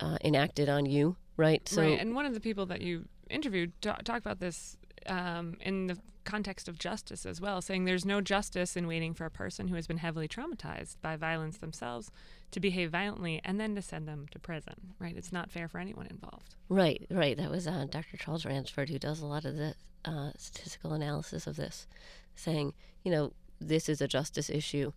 uh, 0.00 0.16
enacted 0.24 0.68
on 0.68 0.86
you, 0.86 1.16
right? 1.36 1.68
So, 1.68 1.82
right. 1.82 2.00
And 2.00 2.14
one 2.14 2.26
of 2.26 2.34
the 2.34 2.40
people 2.40 2.66
that 2.66 2.80
you 2.80 3.06
interviewed 3.28 3.72
ta- 3.80 3.98
talked 4.04 4.24
about 4.24 4.40
this 4.40 4.76
um, 5.06 5.56
in 5.60 5.86
the 5.86 5.98
context 6.24 6.68
of 6.68 6.78
justice 6.78 7.24
as 7.26 7.40
well, 7.40 7.60
saying 7.60 7.84
there's 7.84 8.04
no 8.04 8.20
justice 8.20 8.76
in 8.76 8.86
waiting 8.86 9.14
for 9.14 9.24
a 9.24 9.30
person 9.30 9.68
who 9.68 9.74
has 9.74 9.86
been 9.86 9.98
heavily 9.98 10.28
traumatized 10.28 10.96
by 11.00 11.16
violence 11.16 11.58
themselves 11.58 12.10
to 12.50 12.60
behave 12.60 12.90
violently 12.90 13.40
and 13.44 13.60
then 13.60 13.74
to 13.74 13.82
send 13.82 14.08
them 14.08 14.26
to 14.30 14.38
prison. 14.38 14.94
Right. 14.98 15.16
It's 15.16 15.32
not 15.32 15.50
fair 15.50 15.68
for 15.68 15.78
anyone 15.78 16.06
involved. 16.06 16.54
Right, 16.68 17.06
right. 17.10 17.36
That 17.36 17.50
was 17.50 17.66
uh, 17.66 17.86
Dr. 17.90 18.16
Charles 18.16 18.44
Ransford 18.44 18.88
who 18.88 18.98
does 18.98 19.20
a 19.20 19.26
lot 19.26 19.44
of 19.44 19.56
the 19.56 19.74
uh, 20.04 20.30
statistical 20.36 20.92
analysis 20.92 21.46
of 21.46 21.56
this, 21.56 21.86
saying, 22.34 22.72
you 23.04 23.10
know, 23.10 23.32
this 23.60 23.88
is 23.88 24.00
a 24.00 24.08
justice 24.08 24.50
issue. 24.50 24.92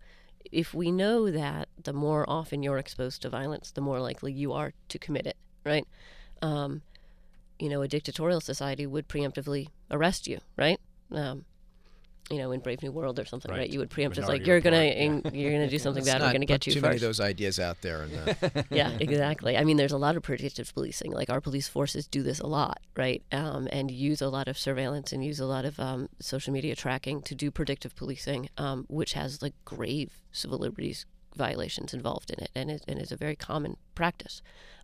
If 0.52 0.74
we 0.74 0.92
know 0.92 1.32
that 1.32 1.70
the 1.82 1.94
more 1.94 2.30
often 2.30 2.64
you're 2.64 2.78
exposed 2.78 3.22
to 3.22 3.30
violence, 3.30 3.72
the 3.72 3.82
more 3.82 4.00
likely 4.00 4.34
you 4.34 4.54
are 4.54 4.74
to 4.90 5.00
commit 5.00 5.26
it, 5.26 5.38
right? 5.66 5.88
Um, 6.42 6.82
you 7.60 7.70
know, 7.70 7.82
a 7.82 7.88
dictatorial 7.88 8.42
society 8.42 8.86
would 8.86 9.08
preemptively 9.08 9.70
arrest 9.90 10.28
you, 10.28 10.40
right? 10.58 10.80
Um, 11.12 11.46
you 12.30 12.38
know, 12.38 12.52
in 12.52 12.62
Brave 12.62 12.82
New 12.82 12.92
World 12.92 13.20
or 13.20 13.26
something, 13.26 13.52
right? 13.52 13.60
Right. 13.60 13.70
You 13.70 13.80
would 13.80 13.90
preempt 13.90 14.18
Minority 14.18 14.40
like 14.40 14.48
you're 14.48 14.62
gonna 14.62 14.78
Report, 15.14 15.36
you're 15.36 15.52
gonna 15.52 15.70
do 15.70 15.80
something 15.86 16.06
bad. 16.06 16.22
We're 16.22 16.32
gonna 16.32 16.46
get 16.46 16.66
you 16.66 16.74
too 16.74 16.80
first 16.80 16.88
many 16.88 16.96
of 16.96 17.02
those 17.02 17.20
ideas 17.20 17.60
out 17.60 17.82
there. 17.82 18.04
And, 18.04 18.30
uh, 18.30 18.64
yeah, 18.72 18.92
exactly. 19.00 19.58
I 19.58 19.64
mean, 19.64 19.78
there's 19.78 19.92
a 19.92 19.98
lot 19.98 20.16
of 20.16 20.24
predictive 20.24 20.74
policing. 20.74 21.12
Like 21.12 21.30
our 21.30 21.42
police 21.42 21.68
forces 21.68 22.08
do 22.08 22.24
this 22.24 22.40
a 22.40 22.48
lot, 22.48 22.80
right? 22.96 23.22
Um, 23.32 23.68
and 23.72 23.92
use 23.92 24.22
a 24.22 24.30
lot 24.30 24.48
of 24.48 24.58
surveillance 24.58 25.12
and 25.12 25.24
use 25.24 25.40
a 25.40 25.46
lot 25.46 25.66
of 25.66 25.80
um, 25.80 26.10
social 26.20 26.54
media 26.54 26.76
tracking 26.76 27.22
to 27.24 27.36
do 27.36 27.52
predictive 27.52 27.96
policing, 27.96 28.50
um, 28.58 28.86
which 28.88 29.14
has 29.14 29.42
like 29.42 29.54
grave 29.66 30.22
civil 30.32 30.58
liberties 30.58 31.06
violations 31.36 31.94
involved 31.94 32.32
in 32.32 32.42
it, 32.44 32.52
and 32.56 32.72
it 32.72 32.84
and 32.88 33.02
is 33.02 33.12
a 33.12 33.18
very 33.18 33.36
common 33.36 33.76
practice. 33.96 34.42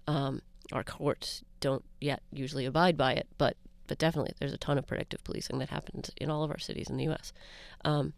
Um, 0.07 0.41
our 0.71 0.83
courts 0.83 1.43
don't 1.59 1.83
yet 1.99 2.21
usually 2.31 2.65
abide 2.65 2.97
by 2.97 3.13
it, 3.13 3.27
but 3.37 3.55
but 3.89 3.97
definitely 3.97 4.33
there's 4.39 4.53
a 4.53 4.57
ton 4.57 4.77
of 4.77 4.87
predictive 4.87 5.21
policing 5.25 5.59
that 5.59 5.69
happens 5.69 6.09
in 6.15 6.29
all 6.29 6.43
of 6.43 6.51
our 6.51 6.59
cities 6.59 6.89
in 6.89 6.95
the 6.95 7.03
U.S. 7.05 7.33
Um, 7.83 8.13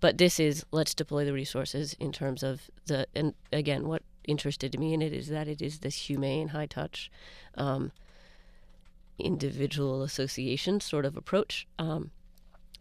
but 0.00 0.16
this 0.16 0.40
is 0.40 0.64
let's 0.70 0.94
deploy 0.94 1.26
the 1.26 1.32
resources 1.32 1.94
in 2.00 2.12
terms 2.12 2.42
of 2.42 2.70
the 2.86 3.06
and 3.14 3.34
again 3.52 3.86
what 3.86 4.02
interested 4.24 4.78
me 4.78 4.94
in 4.94 5.02
it 5.02 5.12
is 5.12 5.28
that 5.28 5.48
it 5.48 5.60
is 5.60 5.80
this 5.80 5.96
humane 6.08 6.48
high 6.48 6.66
touch 6.66 7.10
um, 7.56 7.92
individual 9.18 10.02
association 10.02 10.80
sort 10.80 11.04
of 11.04 11.16
approach. 11.16 11.66
Um, 11.78 12.10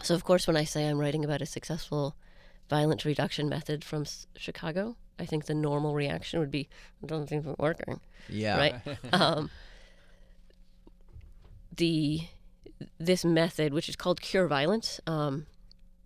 so, 0.02 0.16
of 0.16 0.24
course, 0.24 0.48
when 0.48 0.58
I 0.58 0.64
say 0.64 0.88
I'm 0.88 0.98
writing 0.98 1.24
about 1.24 1.42
a 1.42 1.46
successful 1.46 2.16
violence 2.70 3.06
reduction 3.06 3.50
method 3.50 3.84
from 3.84 4.04
S- 4.04 4.28
Chicago, 4.36 4.96
I 5.20 5.26
think 5.26 5.46
the 5.46 5.54
normal 5.54 5.94
reaction 5.94 6.40
would 6.40 6.52
be, 6.52 6.68
"It 7.02 7.08
doesn't 7.08 7.28
seem 7.28 7.44
to 7.44 7.50
be 7.50 7.56
working." 7.60 8.00
Yeah. 8.30 8.58
right? 8.58 8.82
um, 9.14 9.50
the 11.78 12.22
this 13.00 13.24
method, 13.24 13.74
which 13.74 13.88
is 13.88 13.96
called 13.96 14.22
Cure 14.22 14.48
Violence, 14.48 15.00
um, 15.08 15.46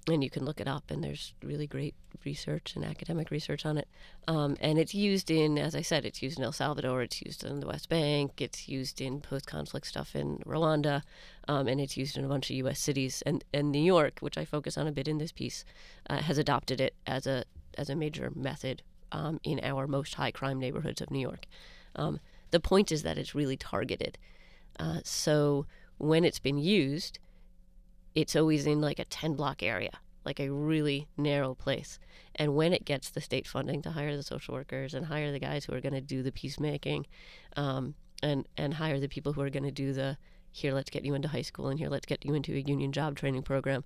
and 0.08 0.24
you 0.24 0.30
can 0.30 0.46
look 0.46 0.60
it 0.60 0.68
up, 0.68 0.90
and 0.90 1.04
there's 1.04 1.34
really 1.44 1.68
great 1.68 1.96
research 2.24 2.76
and 2.76 2.86
academic 2.86 3.32
research 3.32 3.66
on 3.66 3.78
it. 3.78 3.88
Um, 4.28 4.58
and 4.60 4.78
it's 4.78 4.94
used 4.94 5.30
in, 5.32 5.58
as 5.58 5.76
I 5.76 5.82
said, 5.82 6.06
it's 6.06 6.22
used 6.22 6.38
in 6.38 6.44
El 6.44 6.52
Salvador, 6.52 7.02
it's 7.02 7.22
used 7.22 7.44
in 7.44 7.60
the 7.60 7.68
West 7.68 7.90
Bank, 7.90 8.40
it's 8.40 8.68
used 8.68 9.02
in 9.02 9.22
post-conflict 9.22 9.88
stuff 9.88 10.16
in 10.16 10.38
Rwanda, 10.46 11.02
um, 11.48 11.68
and 11.68 11.82
it's 11.82 11.98
used 11.98 12.18
in 12.18 12.26
a 12.26 12.28
bunch 12.28 12.50
of 12.50 12.56
U.S. 12.58 12.80
cities. 12.80 13.24
And, 13.26 13.44
and 13.54 13.72
New 13.72 13.82
York, 13.82 14.20
which 14.20 14.38
I 14.38 14.46
focus 14.46 14.78
on 14.78 14.88
a 14.88 14.92
bit 14.92 15.08
in 15.08 15.18
this 15.18 15.32
piece, 15.32 15.66
uh, 16.10 16.18
has 16.18 16.38
adopted 16.38 16.82
it 16.82 16.96
as 17.06 17.28
a 17.28 17.44
as 17.78 17.92
a 17.92 17.96
major 17.96 18.32
method 18.36 18.82
um, 19.12 19.40
in 19.44 19.60
our 19.62 19.86
most 19.86 20.16
high 20.16 20.32
crime 20.32 20.60
neighborhoods 20.60 21.00
of 21.00 21.12
New 21.12 21.20
York. 21.20 21.46
Um, 21.96 22.20
the 22.50 22.60
point 22.60 22.92
is 22.92 23.04
that 23.04 23.18
it's 23.20 23.36
really 23.36 23.58
targeted. 23.58 24.18
Uh, 24.80 25.00
so 25.04 25.66
when 25.98 26.24
it's 26.24 26.40
been 26.40 26.58
used, 26.58 27.20
it's 28.16 28.36
always 28.36 28.66
in 28.66 28.82
like 28.82 29.00
a 29.00 29.06
10 29.06 29.36
block 29.36 29.62
area, 29.64 29.92
like 30.26 30.40
a 30.40 30.50
really 30.50 31.08
narrow 31.18 31.54
place. 31.56 32.00
And 32.36 32.56
when 32.56 32.74
it 32.74 32.86
gets 32.86 33.10
the 33.10 33.22
state 33.22 33.48
funding 33.48 33.82
to 33.84 33.92
hire 33.92 34.16
the 34.16 34.24
social 34.24 34.54
workers 34.54 34.94
and 34.94 35.06
hire 35.06 35.32
the 35.32 35.40
guys 35.40 35.66
who 35.66 35.74
are 35.74 35.82
going 35.82 35.94
to 35.94 36.02
do 36.02 36.24
the 36.24 36.32
peacemaking 36.32 37.06
um, 37.56 37.96
and, 38.22 38.48
and 38.58 38.76
hire 38.76 39.00
the 39.00 39.08
people 39.08 39.34
who 39.34 39.42
are 39.42 39.50
going 39.50 39.64
to 39.64 39.72
do 39.72 39.94
the 39.94 40.18
here, 40.52 40.74
let's 40.74 40.90
get 40.90 41.06
you 41.06 41.14
into 41.14 41.28
high 41.28 41.42
school 41.42 41.68
and 41.68 41.80
here, 41.80 41.90
let's 41.90 42.06
get 42.06 42.26
you 42.26 42.34
into 42.34 42.54
a 42.54 42.60
union 42.60 42.92
job 42.92 43.16
training 43.16 43.44
program, 43.44 43.84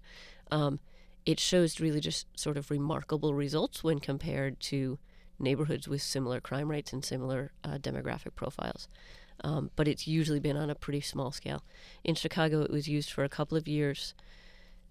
um, 0.51 0.79
it 1.25 1.39
shows 1.39 1.79
really 1.79 1.99
just 1.99 2.27
sort 2.39 2.57
of 2.57 2.71
remarkable 2.71 3.33
results 3.33 3.83
when 3.83 3.99
compared 3.99 4.59
to 4.59 4.97
neighborhoods 5.37 5.87
with 5.87 6.01
similar 6.01 6.39
crime 6.39 6.69
rates 6.69 6.93
and 6.93 7.03
similar 7.03 7.51
uh, 7.63 7.77
demographic 7.77 8.35
profiles. 8.35 8.87
Um, 9.43 9.71
but 9.75 9.87
it's 9.87 10.07
usually 10.07 10.39
been 10.39 10.57
on 10.57 10.69
a 10.69 10.75
pretty 10.75 11.01
small 11.01 11.31
scale. 11.31 11.63
In 12.03 12.15
Chicago, 12.15 12.61
it 12.61 12.69
was 12.71 12.87
used 12.87 13.11
for 13.11 13.23
a 13.23 13.29
couple 13.29 13.57
of 13.57 13.67
years, 13.67 14.13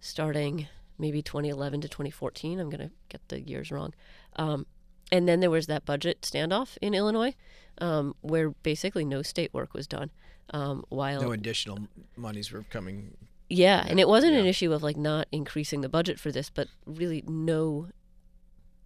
starting 0.01 0.67
maybe 0.99 1.23
2011 1.23 1.81
to 1.83 1.89
2014. 1.89 2.59
I'm 2.59 2.69
going 2.69 2.89
to 2.89 2.91
get 3.09 3.21
the 3.29 3.41
years 3.41 3.71
wrong. 3.71 3.95
Um, 4.37 4.67
and 5.13 5.29
then 5.29 5.41
there 5.41 5.51
was 5.51 5.67
that 5.67 5.85
budget 5.85 6.21
standoff 6.23 6.77
in 6.83 6.95
Illinois, 6.95 7.35
um, 7.79 8.15
where 8.21 8.51
basically 8.51 9.05
no 9.05 9.23
state 9.23 9.53
work 9.55 9.73
was 9.75 9.87
done. 9.87 10.11
Um, 10.53 10.85
while 10.89 11.23
No 11.23 11.31
additional 11.33 11.79
monies 12.17 12.51
were 12.51 12.65
coming. 12.71 13.17
yeah, 13.49 13.85
and 13.89 14.01
it 14.01 14.09
wasn't 14.09 14.35
an 14.35 14.47
issue 14.47 14.73
of 14.73 14.83
like 14.83 14.97
not 14.97 15.29
increasing 15.31 15.81
the 15.81 15.89
budget 15.89 16.19
for 16.19 16.33
this, 16.33 16.51
but 16.51 16.67
really 16.87 17.23
no, 17.29 17.87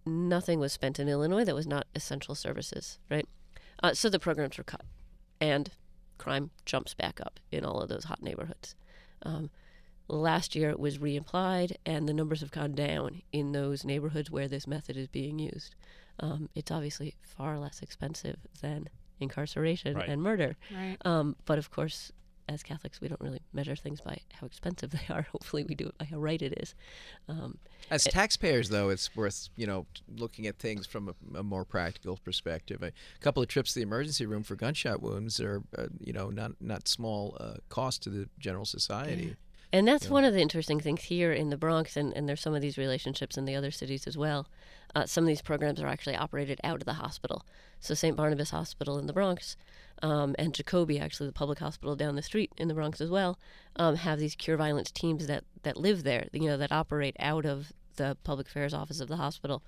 nothing 0.05 0.59
was 0.59 0.73
spent 0.73 0.99
in 0.99 1.07
Illinois 1.09 1.43
that 1.43 1.55
was 1.55 1.65
not 1.65 1.87
essential 1.95 2.35
services, 2.35 2.99
right? 3.09 3.27
Uh, 3.81 3.93
so 3.95 4.09
the 4.09 4.19
programs 4.19 4.57
were 4.59 4.63
cut, 4.63 4.81
and 5.41 5.69
crime 6.17 6.49
jumps 6.65 6.93
back 6.93 7.19
up 7.21 7.39
in 7.51 7.65
all 7.65 7.81
of 7.81 7.89
those 7.89 8.05
hot 8.05 8.21
neighborhoods. 8.23 8.75
Um, 9.23 9.49
last 10.07 10.55
year 10.55 10.69
it 10.69 10.79
was 10.79 10.97
reapplied, 10.99 11.75
and 11.85 12.07
the 12.07 12.13
numbers 12.13 12.41
have 12.41 12.51
gone 12.51 12.73
down 12.73 13.21
in 13.31 13.51
those 13.51 13.83
neighborhoods 13.83 14.29
where 14.31 14.47
this 14.47 14.67
method 14.67 14.95
is 14.97 15.07
being 15.07 15.39
used. 15.39 15.75
Um, 16.19 16.49
it's 16.55 16.71
obviously 16.71 17.15
far 17.21 17.59
less 17.59 17.81
expensive 17.81 18.37
than 18.61 18.87
incarceration 19.19 19.95
Right. 19.95 20.07
and 20.09 20.21
murder. 20.21 20.55
Right. 20.71 20.97
Um, 21.05 21.35
but 21.45 21.57
of 21.57 21.71
course, 21.71 22.11
as 22.47 22.63
Catholics, 22.63 23.01
we 23.01 23.07
don't 23.07 23.21
really 23.21 23.41
measure 23.53 23.75
things 23.75 24.01
by 24.01 24.19
how 24.33 24.45
expensive 24.45 24.91
they 25.07 25.13
are. 25.13 25.27
Hopefully, 25.31 25.63
we 25.63 25.75
do 25.75 25.87
it 25.87 25.97
by 25.97 26.05
how 26.05 26.17
right 26.17 26.41
it 26.41 26.53
is. 26.61 26.75
Um, 27.27 27.57
As 27.89 28.03
taxpayers, 28.03 28.69
though, 28.69 28.89
it's 28.89 29.15
worth 29.15 29.49
you 29.55 29.67
know 29.67 29.85
looking 30.07 30.47
at 30.47 30.57
things 30.57 30.85
from 30.85 31.09
a, 31.09 31.39
a 31.39 31.43
more 31.43 31.65
practical 31.65 32.17
perspective. 32.23 32.83
A 32.83 32.91
couple 33.19 33.41
of 33.41 33.49
trips 33.49 33.73
to 33.73 33.79
the 33.79 33.83
emergency 33.83 34.25
room 34.25 34.43
for 34.43 34.55
gunshot 34.55 35.01
wounds 35.01 35.39
are 35.39 35.63
uh, 35.77 35.87
you 35.99 36.13
know 36.13 36.29
not 36.29 36.51
not 36.59 36.87
small 36.87 37.37
uh, 37.39 37.55
cost 37.69 38.03
to 38.03 38.09
the 38.09 38.29
general 38.39 38.65
society. 38.65 39.35
And 39.75 39.85
that's 39.85 40.09
one 40.09 40.23
of 40.23 40.33
the 40.33 40.39
interesting 40.39 40.79
things 40.79 41.03
here 41.03 41.33
in 41.33 41.49
the 41.49 41.57
Bronx, 41.57 41.97
and, 41.97 42.13
and 42.13 42.29
there's 42.29 42.39
some 42.39 42.55
of 42.55 42.61
these 42.61 42.77
relationships 42.77 43.37
in 43.37 43.43
the 43.43 43.55
other 43.55 43.71
cities 43.71 44.07
as 44.07 44.17
well. 44.17 44.47
Uh, 44.95 45.05
some 45.05 45.25
of 45.25 45.27
these 45.27 45.41
programs 45.41 45.81
are 45.81 45.87
actually 45.87 46.15
operated 46.15 46.61
out 46.63 46.79
of 46.79 46.85
the 46.85 46.93
hospital. 46.93 47.45
So, 47.81 47.93
St. 47.93 48.15
Barnabas 48.15 48.51
Hospital 48.51 48.97
in 48.97 49.05
the 49.05 49.11
Bronx 49.11 49.57
um, 50.01 50.33
and 50.39 50.53
Jacoby, 50.53 50.97
actually, 50.97 51.27
the 51.27 51.33
public 51.33 51.59
hospital 51.59 51.93
down 51.97 52.15
the 52.15 52.21
street 52.21 52.53
in 52.55 52.69
the 52.69 52.73
Bronx 52.73 53.01
as 53.01 53.09
well, 53.09 53.37
um, 53.75 53.97
have 53.97 54.17
these 54.17 54.33
cure 54.33 54.55
violence 54.55 54.91
teams 54.91 55.27
that, 55.27 55.43
that 55.63 55.75
live 55.75 56.03
there, 56.03 56.29
you 56.31 56.47
know, 56.47 56.55
that 56.55 56.71
operate 56.71 57.17
out 57.19 57.45
of 57.45 57.73
the 57.97 58.15
public 58.23 58.47
affairs 58.47 58.73
office 58.73 59.01
of 59.01 59.09
the 59.09 59.17
hospital. 59.17 59.61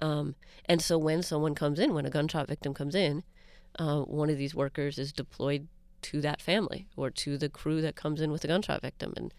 Um, 0.00 0.34
and 0.66 0.82
so, 0.82 0.98
when 0.98 1.22
someone 1.22 1.54
comes 1.54 1.78
in, 1.78 1.94
when 1.94 2.04
a 2.04 2.10
gunshot 2.10 2.46
victim 2.46 2.74
comes 2.74 2.94
in, 2.94 3.22
uh, 3.78 4.00
one 4.00 4.28
of 4.28 4.36
these 4.36 4.54
workers 4.54 4.98
is 4.98 5.14
deployed 5.14 5.68
to 6.10 6.20
that 6.20 6.40
family 6.40 6.86
or 6.96 7.10
to 7.10 7.36
the 7.38 7.48
crew 7.48 7.80
that 7.82 7.96
comes 7.96 8.20
in 8.20 8.30
with 8.30 8.42
the 8.42 8.48
gunshot 8.48 8.80
victim 8.82 9.12
and 9.16 9.32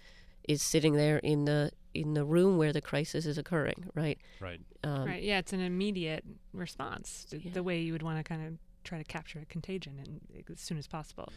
is 0.47 0.61
sitting 0.61 0.93
there 0.95 1.17
in 1.19 1.45
the 1.45 1.71
in 1.93 2.13
the 2.13 2.23
room 2.23 2.57
where 2.57 2.71
the 2.71 2.81
crisis 2.81 3.25
is 3.25 3.37
occurring, 3.37 3.89
right? 3.95 4.19
Right. 4.39 4.61
Um, 4.83 5.05
right. 5.05 5.23
Yeah, 5.23 5.39
it's 5.39 5.51
an 5.53 5.61
immediate 5.61 6.23
response, 6.53 7.25
to 7.31 7.41
Yeah. 7.43 7.51
the 7.53 7.63
way 7.63 7.79
you 7.79 7.91
would 7.93 8.03
want 8.03 8.17
to 8.19 8.23
kind 8.23 8.45
of 8.45 8.59
try 8.83 8.97
to 8.99 9.03
capture 9.03 9.39
a 9.39 9.45
contagion 9.45 9.93
and 9.99 10.21
as 10.51 10.59
soon 10.61 10.77
as 10.77 10.87
possible. 10.87 11.29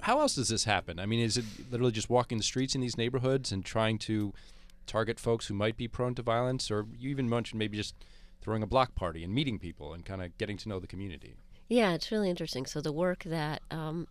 How 0.00 0.20
else 0.20 0.34
does 0.34 0.48
this 0.48 0.64
happen? 0.64 0.98
I 0.98 1.06
mean, 1.06 1.20
is 1.20 1.36
it 1.36 1.44
literally 1.70 1.92
just 1.92 2.10
walking 2.10 2.38
the 2.38 2.44
streets 2.44 2.74
in 2.74 2.80
these 2.80 2.96
neighborhoods 2.96 3.52
and 3.52 3.64
trying 3.64 3.98
to 4.00 4.32
target 4.86 5.20
folks 5.20 5.46
who 5.46 5.54
might 5.54 5.76
be 5.76 5.86
prone 5.88 6.14
to 6.16 6.22
violence, 6.22 6.70
or 6.70 6.86
you 6.98 7.08
even 7.10 7.28
mentioned 7.28 7.58
maybe 7.58 7.76
just 7.76 7.94
throwing 8.40 8.62
a 8.62 8.66
block 8.66 8.94
party 8.96 9.22
and 9.22 9.32
meeting 9.32 9.58
people 9.58 9.92
and 9.94 10.04
kind 10.04 10.20
of 10.22 10.36
getting 10.36 10.56
to 10.58 10.68
know 10.68 10.80
the 10.80 10.86
community? 10.88 11.36
Yeah, 11.68 11.94
it's 11.94 12.10
really 12.10 12.28
interesting. 12.28 12.66
So 12.66 12.80
the 12.80 12.92
work 12.92 13.22
that 13.24 13.62
um, 13.70 14.08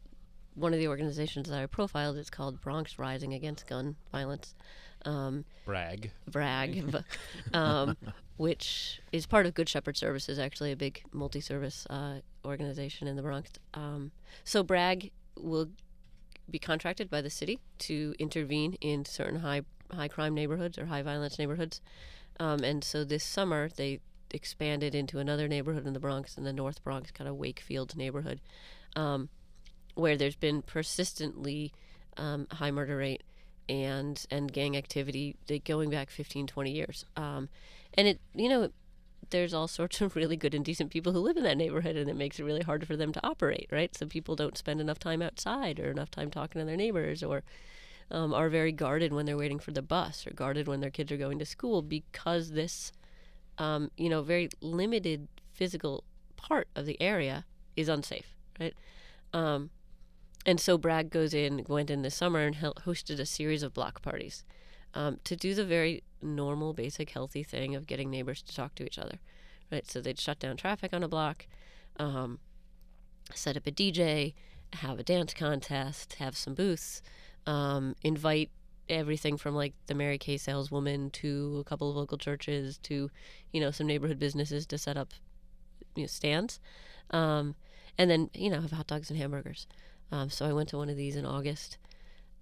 one 0.56 0.74
of 0.74 0.80
the 0.80 0.88
organizations 0.88 1.50
that 1.50 1.62
I 1.62 1.66
profiled 1.66 2.18
is 2.18 2.30
called 2.30 2.62
Bronx 2.62 3.00
Rising 3.00 3.34
Against 3.34 3.68
Gun 3.68 3.96
Violence. 4.12 4.56
Um, 5.06 5.46
Brag. 5.66 6.12
brag, 6.28 6.84
um, 7.54 7.98
which 8.38 9.02
is 9.12 9.26
part 9.26 9.46
of 9.46 9.54
Good 9.54 9.68
Shepherd 9.68 9.98
Services, 9.98 10.38
actually 10.38 10.72
a 10.72 10.76
big 10.76 11.02
multi-service 11.12 11.88
uh, 11.90 12.20
organization 12.46 13.08
in 13.08 13.16
the 13.16 13.22
Bronx. 13.22 13.52
Um, 13.74 14.12
so 14.44 14.64
brag 14.64 15.12
will 15.36 15.70
be 16.50 16.60
contracted 16.60 17.10
by 17.10 17.22
the 17.22 17.30
city 17.30 17.60
to 17.80 18.14
intervene 18.20 18.74
in 18.82 19.06
certain 19.06 19.40
high 19.40 19.62
high 19.92 20.08
crime 20.08 20.34
neighborhoods 20.34 20.78
or 20.78 20.86
high 20.86 21.02
violence 21.02 21.38
neighborhoods, 21.40 21.82
um, 22.40 22.64
and 22.64 22.84
so 22.84 23.04
this 23.04 23.24
summer 23.24 23.70
they 23.76 24.00
expanded 24.34 24.96
into 24.96 25.20
another 25.20 25.48
neighborhood 25.48 25.86
in 25.86 25.94
the 25.94 26.00
Bronx, 26.00 26.38
in 26.38 26.44
the 26.44 26.54
North 26.54 26.84
Bronx, 26.84 27.12
kind 27.12 27.28
of 27.28 27.36
Wakefield 27.36 27.96
neighborhood, 27.98 28.40
um, 28.96 29.30
where 30.02 30.18
there's 30.18 30.36
been 30.36 30.62
persistently 30.62 31.72
um, 32.18 32.48
high 32.52 32.72
murder 32.72 32.98
rate 32.98 33.24
and 33.70 34.26
and 34.30 34.52
gang 34.52 34.76
activity 34.76 35.38
going 35.66 35.90
back 35.90 36.10
15 36.10 36.48
20 36.48 36.72
years. 36.72 37.06
Um, 37.16 37.48
and 37.94 38.08
it 38.08 38.20
you 38.36 38.50
know 38.50 38.70
there's 39.30 39.54
all 39.54 39.68
sorts 39.68 40.02
of 40.02 40.16
really 40.16 40.36
good 40.36 40.54
and 40.54 40.66
decent 40.66 40.90
people 40.90 41.14
who 41.14 41.20
live 41.20 41.38
in 41.38 41.44
that 41.44 41.56
neighborhood 41.56 41.96
and 41.96 42.10
it 42.10 42.18
makes 42.18 42.40
it 42.40 42.44
really 42.44 42.64
hard 42.64 42.86
for 42.86 42.98
them 42.98 43.14
to 43.14 43.26
operate 43.26 43.70
right? 43.72 43.96
So 43.96 44.06
people 44.08 44.36
don't 44.36 44.58
spend 44.58 44.82
enough 44.82 45.00
time 45.00 45.22
outside 45.22 45.80
or 45.80 45.92
enough 45.92 46.12
time 46.12 46.32
talking 46.32 46.60
to 46.60 46.66
their 46.66 46.76
neighbors 46.76 47.24
or 47.24 47.44
um, 48.10 48.34
are 48.34 48.50
very 48.50 48.74
guarded 48.74 49.14
when 49.14 49.26
they're 49.26 49.38
waiting 49.38 49.60
for 49.60 49.72
the 49.72 49.82
bus 49.82 50.28
or 50.28 50.32
guarded 50.32 50.68
when 50.68 50.82
their 50.82 50.90
kids 50.90 51.12
are 51.12 51.18
going 51.18 51.40
to 51.40 51.46
school 51.46 51.82
because 51.82 52.52
this 52.52 52.92
um, 53.58 53.90
you 53.96 54.10
know 54.10 54.22
very 54.22 54.50
limited 54.60 55.28
physical 55.54 56.04
part 56.36 56.68
of 56.76 56.86
the 56.86 57.00
area 57.02 57.46
is 57.78 57.88
unsafe 57.88 58.36
right? 58.60 58.74
Um, 59.34 59.70
and 60.46 60.60
so 60.60 60.78
Bragg 60.78 61.10
goes 61.10 61.34
in, 61.34 61.66
went 61.68 61.90
in 61.90 62.02
this 62.02 62.16
summer 62.16 62.40
and 62.40 62.56
hosted 62.56 63.20
a 63.20 63.26
series 63.26 63.64
of 63.64 63.74
block 63.74 64.02
parties 64.02 64.44
um, 64.94 65.20
to 65.24 65.36
do 65.36 65.54
the 65.54 65.66
very 65.66 66.04
normal, 66.22 66.74
basic, 66.74 67.12
healthy 67.12 67.44
thing 67.44 67.76
of 67.76 67.88
getting 67.88 68.10
neighbors 68.10 68.42
to 68.44 68.56
talk 68.56 68.76
to 68.76 68.86
each 68.86 68.98
other, 68.98 69.20
right? 69.72 69.90
So 69.90 70.02
they'd 70.02 70.20
shut 70.20 70.40
down 70.40 70.58
traffic 70.58 70.94
on 70.94 71.04
a 71.04 71.08
block, 71.08 71.48
um, 71.98 72.40
set 73.34 73.58
up 73.58 73.68
a 73.68 73.72
DJ, 73.72 74.34
have 74.74 75.00
a 75.00 75.04
dance 75.04 75.34
contest, 75.34 76.14
have 76.14 76.36
some 76.36 76.54
booths, 76.54 77.02
um, 77.46 77.96
invite 78.04 78.50
everything 78.90 79.38
from 79.38 79.56
like 79.56 79.74
the 79.88 79.94
Mary 79.94 80.18
Kay 80.18 80.38
saleswoman 80.38 81.10
to 81.12 81.58
a 81.60 81.64
couple 81.64 81.90
of 81.90 81.96
local 81.96 82.18
churches 82.18 82.78
to, 82.80 83.10
you 83.52 83.62
know, 83.62 83.72
some 83.72 83.88
neighborhood 83.88 84.20
businesses 84.20 84.66
to 84.68 84.78
set 84.78 84.98
up 84.98 85.14
you 85.96 86.04
know, 86.04 86.08
stands, 86.08 86.60
um, 87.12 87.56
and 87.98 88.10
then 88.10 88.30
you 88.34 88.50
know 88.50 88.62
have 88.62 88.72
hot 88.72 88.88
dogs 88.88 89.10
and 89.10 89.20
hamburgers. 89.20 89.68
Um, 90.12 90.30
so 90.30 90.46
I 90.46 90.54
went 90.54 90.70
to 90.70 90.78
one 90.78 90.90
of 90.90 90.98
these 90.98 91.16
in 91.16 91.26
August, 91.26 91.78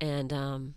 and 0.02 0.34
um, 0.34 0.76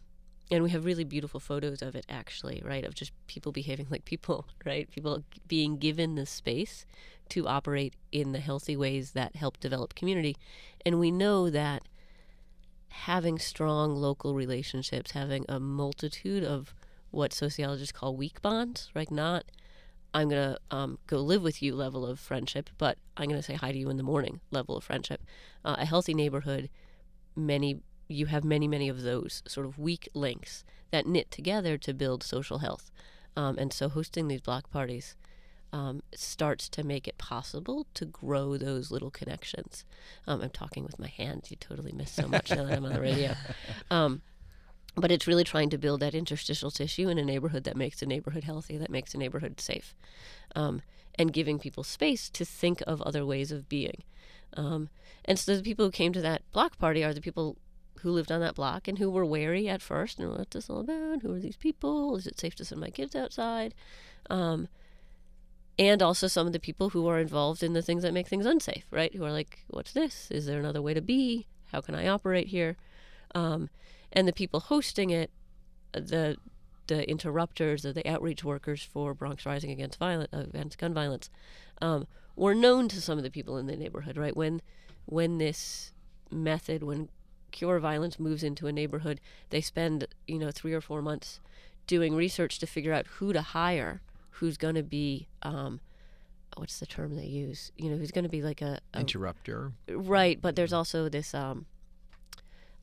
and 0.50 0.62
we 0.62 0.70
have 0.70 0.84
really 0.84 1.04
beautiful 1.04 1.40
photos 1.40 1.80
of 1.80 1.94
it 1.94 2.04
actually, 2.08 2.62
right? 2.64 2.84
Of 2.84 2.94
just 2.94 3.12
people 3.26 3.52
behaving 3.52 3.86
like 3.90 4.04
people, 4.04 4.46
right? 4.64 4.90
People 4.90 5.24
being 5.48 5.78
given 5.78 6.14
the 6.14 6.26
space 6.26 6.84
to 7.30 7.48
operate 7.48 7.94
in 8.10 8.32
the 8.32 8.40
healthy 8.40 8.76
ways 8.76 9.12
that 9.12 9.36
help 9.36 9.58
develop 9.60 9.94
community, 9.94 10.36
and 10.84 11.00
we 11.00 11.10
know 11.10 11.48
that 11.50 11.82
having 12.88 13.38
strong 13.38 13.96
local 13.96 14.34
relationships, 14.34 15.12
having 15.12 15.46
a 15.48 15.58
multitude 15.58 16.44
of 16.44 16.74
what 17.10 17.32
sociologists 17.32 17.92
call 17.92 18.16
weak 18.16 18.42
bonds, 18.42 18.90
right? 18.94 19.10
Not 19.10 19.44
I'm 20.14 20.28
gonna 20.28 20.58
um, 20.70 20.98
go 21.06 21.18
live 21.18 21.42
with 21.42 21.62
you 21.62 21.74
level 21.74 22.04
of 22.04 22.20
friendship, 22.20 22.68
but 22.76 22.98
I'm 23.16 23.28
gonna 23.28 23.42
say 23.42 23.54
hi 23.54 23.72
to 23.72 23.78
you 23.78 23.88
in 23.88 23.96
the 23.96 24.02
morning 24.02 24.40
level 24.50 24.76
of 24.76 24.84
friendship. 24.84 25.22
Uh, 25.64 25.76
a 25.78 25.86
healthy 25.86 26.12
neighborhood, 26.12 26.68
many 27.36 27.80
you 28.08 28.26
have 28.26 28.44
many 28.44 28.68
many 28.68 28.88
of 28.88 29.02
those 29.02 29.42
sort 29.46 29.66
of 29.66 29.78
weak 29.78 30.08
links 30.14 30.64
that 30.90 31.06
knit 31.06 31.30
together 31.30 31.78
to 31.78 31.94
build 31.94 32.22
social 32.22 32.58
health, 32.58 32.90
um, 33.36 33.56
and 33.58 33.72
so 33.72 33.88
hosting 33.88 34.28
these 34.28 34.40
block 34.40 34.70
parties 34.70 35.16
um, 35.72 36.02
starts 36.14 36.68
to 36.68 36.84
make 36.84 37.08
it 37.08 37.16
possible 37.18 37.86
to 37.94 38.04
grow 38.04 38.56
those 38.56 38.90
little 38.90 39.10
connections. 39.10 39.84
Um, 40.26 40.42
I'm 40.42 40.50
talking 40.50 40.84
with 40.84 40.98
my 40.98 41.08
hands. 41.08 41.50
You 41.50 41.56
totally 41.56 41.92
miss 41.92 42.10
so 42.10 42.28
much 42.28 42.50
now 42.50 42.64
that 42.64 42.76
I'm 42.76 42.84
on 42.84 42.92
the 42.92 43.00
radio. 43.00 43.34
Um, 43.90 44.22
but 44.94 45.10
it's 45.10 45.26
really 45.26 45.44
trying 45.44 45.70
to 45.70 45.78
build 45.78 46.00
that 46.00 46.14
interstitial 46.14 46.70
tissue 46.70 47.08
in 47.08 47.18
a 47.18 47.24
neighborhood 47.24 47.64
that 47.64 47.76
makes 47.76 48.02
a 48.02 48.06
neighborhood 48.06 48.44
healthy, 48.44 48.76
that 48.76 48.90
makes 48.90 49.14
a 49.14 49.18
neighborhood 49.18 49.58
safe, 49.58 49.94
um, 50.54 50.82
and 51.14 51.32
giving 51.32 51.58
people 51.58 51.82
space 51.82 52.28
to 52.30 52.44
think 52.44 52.82
of 52.86 53.00
other 53.02 53.24
ways 53.24 53.50
of 53.50 53.68
being. 53.68 54.02
Um, 54.56 54.88
and 55.24 55.38
so 55.38 55.56
the 55.56 55.62
people 55.62 55.84
who 55.84 55.92
came 55.92 56.12
to 56.12 56.20
that 56.20 56.42
block 56.52 56.78
party 56.78 57.04
are 57.04 57.14
the 57.14 57.20
people 57.20 57.56
who 58.00 58.10
lived 58.10 58.32
on 58.32 58.40
that 58.40 58.56
block 58.56 58.88
and 58.88 58.98
who 58.98 59.08
were 59.10 59.24
wary 59.24 59.68
at 59.68 59.80
first 59.80 60.18
and 60.18 60.30
what's 60.30 60.54
this 60.54 60.68
all 60.68 60.80
about? 60.80 61.22
Who 61.22 61.34
are 61.34 61.38
these 61.38 61.56
people? 61.56 62.16
Is 62.16 62.26
it 62.26 62.38
safe 62.38 62.54
to 62.56 62.64
send 62.64 62.80
my 62.80 62.90
kids 62.90 63.14
outside? 63.14 63.74
Um, 64.28 64.68
and 65.78 66.02
also 66.02 66.26
some 66.26 66.46
of 66.46 66.52
the 66.52 66.60
people 66.60 66.90
who 66.90 67.06
are 67.06 67.18
involved 67.18 67.62
in 67.62 67.72
the 67.72 67.82
things 67.82 68.02
that 68.02 68.12
make 68.12 68.28
things 68.28 68.44
unsafe, 68.44 68.84
right? 68.90 69.14
Who 69.14 69.24
are 69.24 69.32
like, 69.32 69.64
what's 69.68 69.92
this? 69.92 70.30
Is 70.30 70.46
there 70.46 70.58
another 70.58 70.82
way 70.82 70.94
to 70.94 71.00
be? 71.00 71.46
How 71.70 71.80
can 71.80 71.94
I 71.94 72.08
operate 72.08 72.48
here? 72.48 72.76
Um, 73.34 73.70
and 74.12 74.28
the 74.28 74.32
people 74.32 74.60
hosting 74.60 75.10
it, 75.10 75.30
the 75.92 76.36
the 76.86 77.08
interrupters 77.08 77.84
or 77.84 77.92
the 77.92 78.08
outreach 78.08 78.44
workers 78.44 78.82
for 78.82 79.14
Bronx 79.14 79.46
Rising 79.46 79.70
Against 79.70 79.98
Violence, 79.98 80.30
uh, 80.32 80.40
against 80.40 80.78
gun 80.78 80.94
violence, 80.94 81.30
um, 81.80 82.06
were 82.36 82.54
known 82.54 82.88
to 82.88 83.00
some 83.00 83.18
of 83.18 83.24
the 83.24 83.30
people 83.30 83.56
in 83.56 83.66
the 83.66 83.76
neighborhood, 83.76 84.16
right? 84.16 84.36
When 84.36 84.62
when 85.06 85.38
this 85.38 85.92
method, 86.30 86.82
when 86.82 87.08
cure 87.50 87.78
violence 87.78 88.18
moves 88.18 88.42
into 88.42 88.66
a 88.66 88.72
neighborhood, 88.72 89.20
they 89.50 89.60
spend 89.60 90.06
you 90.26 90.38
know 90.38 90.50
three 90.50 90.72
or 90.72 90.80
four 90.80 91.02
months 91.02 91.40
doing 91.86 92.14
research 92.14 92.58
to 92.60 92.66
figure 92.66 92.92
out 92.92 93.06
who 93.18 93.32
to 93.32 93.42
hire 93.42 94.00
who's 94.36 94.56
going 94.56 94.74
to 94.74 94.82
be 94.82 95.28
um, 95.42 95.80
what's 96.56 96.80
the 96.80 96.86
term 96.86 97.16
they 97.16 97.26
use? 97.26 97.72
You 97.76 97.90
know, 97.90 97.96
who's 97.96 98.10
going 98.10 98.24
to 98.24 98.30
be 98.30 98.42
like 98.42 98.60
a, 98.60 98.80
a, 98.94 99.00
interrupter. 99.00 99.72
Right, 99.88 100.40
but 100.40 100.56
there's 100.56 100.72
also 100.72 101.08
this 101.08 101.34
um, 101.34 101.66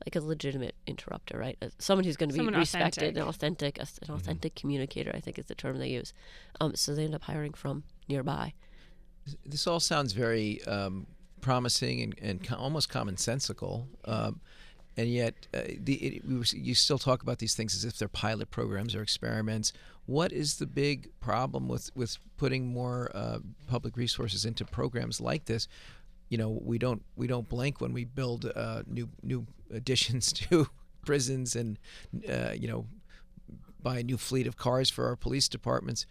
like 0.06 0.16
a 0.16 0.20
legitimate 0.20 0.74
interrupter, 0.86 1.38
right? 1.38 1.56
Uh, 1.60 1.68
someone 1.78 2.04
who's 2.04 2.16
going 2.16 2.28
to 2.30 2.32
be 2.32 2.38
Someone 2.38 2.54
respected 2.54 3.16
authentic. 3.16 3.20
and 3.20 3.28
authentic, 3.28 3.78
a- 3.78 4.04
an 4.08 4.14
authentic 4.14 4.54
communicator. 4.54 5.10
I 5.14 5.20
think 5.20 5.38
is 5.38 5.46
the 5.46 5.54
term 5.54 5.78
they 5.78 5.88
use. 5.90 6.12
Um, 6.60 6.74
so 6.74 6.94
they 6.94 7.04
end 7.04 7.14
up 7.14 7.22
hiring 7.22 7.52
from 7.52 7.84
nearby. 8.08 8.54
This 9.44 9.66
all 9.66 9.80
sounds 9.80 10.12
very 10.12 10.62
um, 10.64 11.06
promising 11.40 12.00
and, 12.02 12.14
and 12.20 12.42
co- 12.42 12.56
almost 12.56 12.88
commonsensical. 12.90 13.86
Um, 14.06 14.40
and 14.96 15.08
yet, 15.08 15.34
uh, 15.54 15.60
the, 15.78 15.94
it, 15.94 16.24
we 16.26 16.36
was- 16.36 16.52
you 16.52 16.74
still 16.74 16.98
talk 16.98 17.22
about 17.22 17.38
these 17.38 17.54
things 17.54 17.74
as 17.74 17.84
if 17.84 17.98
they're 17.98 18.08
pilot 18.08 18.50
programs 18.50 18.94
or 18.94 19.02
experiments. 19.02 19.72
What 20.06 20.32
is 20.32 20.56
the 20.56 20.66
big 20.66 21.10
problem 21.20 21.68
with, 21.68 21.90
with 21.94 22.16
putting 22.36 22.66
more 22.66 23.10
uh, 23.14 23.38
public 23.68 23.96
resources 23.96 24.44
into 24.44 24.64
programs 24.64 25.20
like 25.20 25.44
this? 25.44 25.68
You 26.30 26.38
know, 26.38 26.48
we 26.64 26.78
don't 26.78 27.02
we 27.16 27.26
don't 27.26 27.48
blink 27.48 27.80
when 27.80 27.92
we 27.92 28.04
build 28.04 28.50
uh, 28.54 28.82
new 28.86 29.08
new 29.22 29.46
additions 29.72 30.32
to 30.32 30.68
prisons 31.02 31.56
and 31.56 31.78
uh, 32.28 32.52
you 32.54 32.68
know 32.68 32.86
buy 33.82 33.98
a 33.98 34.02
new 34.02 34.18
fleet 34.18 34.46
of 34.46 34.56
cars 34.56 34.90
for 34.90 35.06
our 35.06 35.16
police 35.16 35.48
departments. 35.48 36.06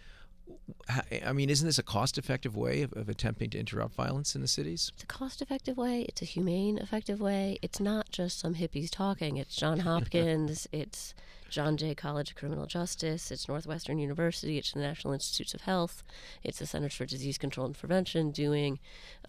I 1.23 1.33
mean, 1.33 1.49
isn't 1.49 1.65
this 1.65 1.77
a 1.77 1.83
cost-effective 1.83 2.55
way 2.55 2.81
of, 2.81 2.93
of 2.93 3.09
attempting 3.09 3.51
to 3.51 3.59
interrupt 3.59 3.93
violence 3.95 4.33
in 4.35 4.41
the 4.41 4.47
cities? 4.47 4.91
It's 4.95 5.03
a 5.03 5.07
cost-effective 5.07 5.77
way. 5.77 6.01
It's 6.01 6.21
a 6.21 6.25
humane, 6.25 6.77
effective 6.77 7.21
way. 7.21 7.59
It's 7.61 7.79
not 7.79 8.09
just 8.09 8.39
some 8.39 8.55
hippies 8.55 8.89
talking. 8.89 9.37
It's 9.37 9.55
John 9.55 9.79
Hopkins. 9.79 10.67
it's 10.71 11.13
John 11.49 11.77
Jay 11.77 11.93
College 11.93 12.31
of 12.31 12.35
Criminal 12.37 12.65
Justice. 12.65 13.31
It's 13.31 13.47
Northwestern 13.47 13.99
University. 13.99 14.57
It's 14.57 14.71
the 14.71 14.79
National 14.79 15.13
Institutes 15.13 15.53
of 15.53 15.61
Health. 15.61 16.03
It's 16.43 16.59
the 16.59 16.65
Centers 16.65 16.93
for 16.93 17.05
Disease 17.05 17.37
Control 17.37 17.65
and 17.67 17.77
Prevention 17.77 18.31
doing, 18.31 18.79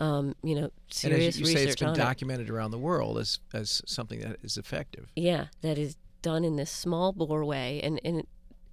um, 0.01 0.35
you 0.42 0.55
know, 0.55 0.71
serious 0.90 1.18
and 1.18 1.29
as 1.29 1.40
you 1.40 1.47
research 1.47 1.59
say, 1.59 1.68
it's 1.71 1.81
been 1.81 1.88
on 1.88 1.94
it. 1.94 1.99
documented 1.99 2.51
around 2.51 2.71
the 2.71 2.79
world 2.79 3.18
as 3.18 3.38
as 3.53 3.83
something 3.87 4.21
that 4.21 4.38
is 4.42 4.57
effective. 4.57 5.11
Yeah, 5.16 5.47
that 5.62 5.79
is 5.79 5.97
done 6.23 6.44
in 6.44 6.57
this 6.57 6.71
small 6.71 7.12
bore 7.12 7.44
way, 7.44 7.81
and 7.83 8.01
and 8.05 8.27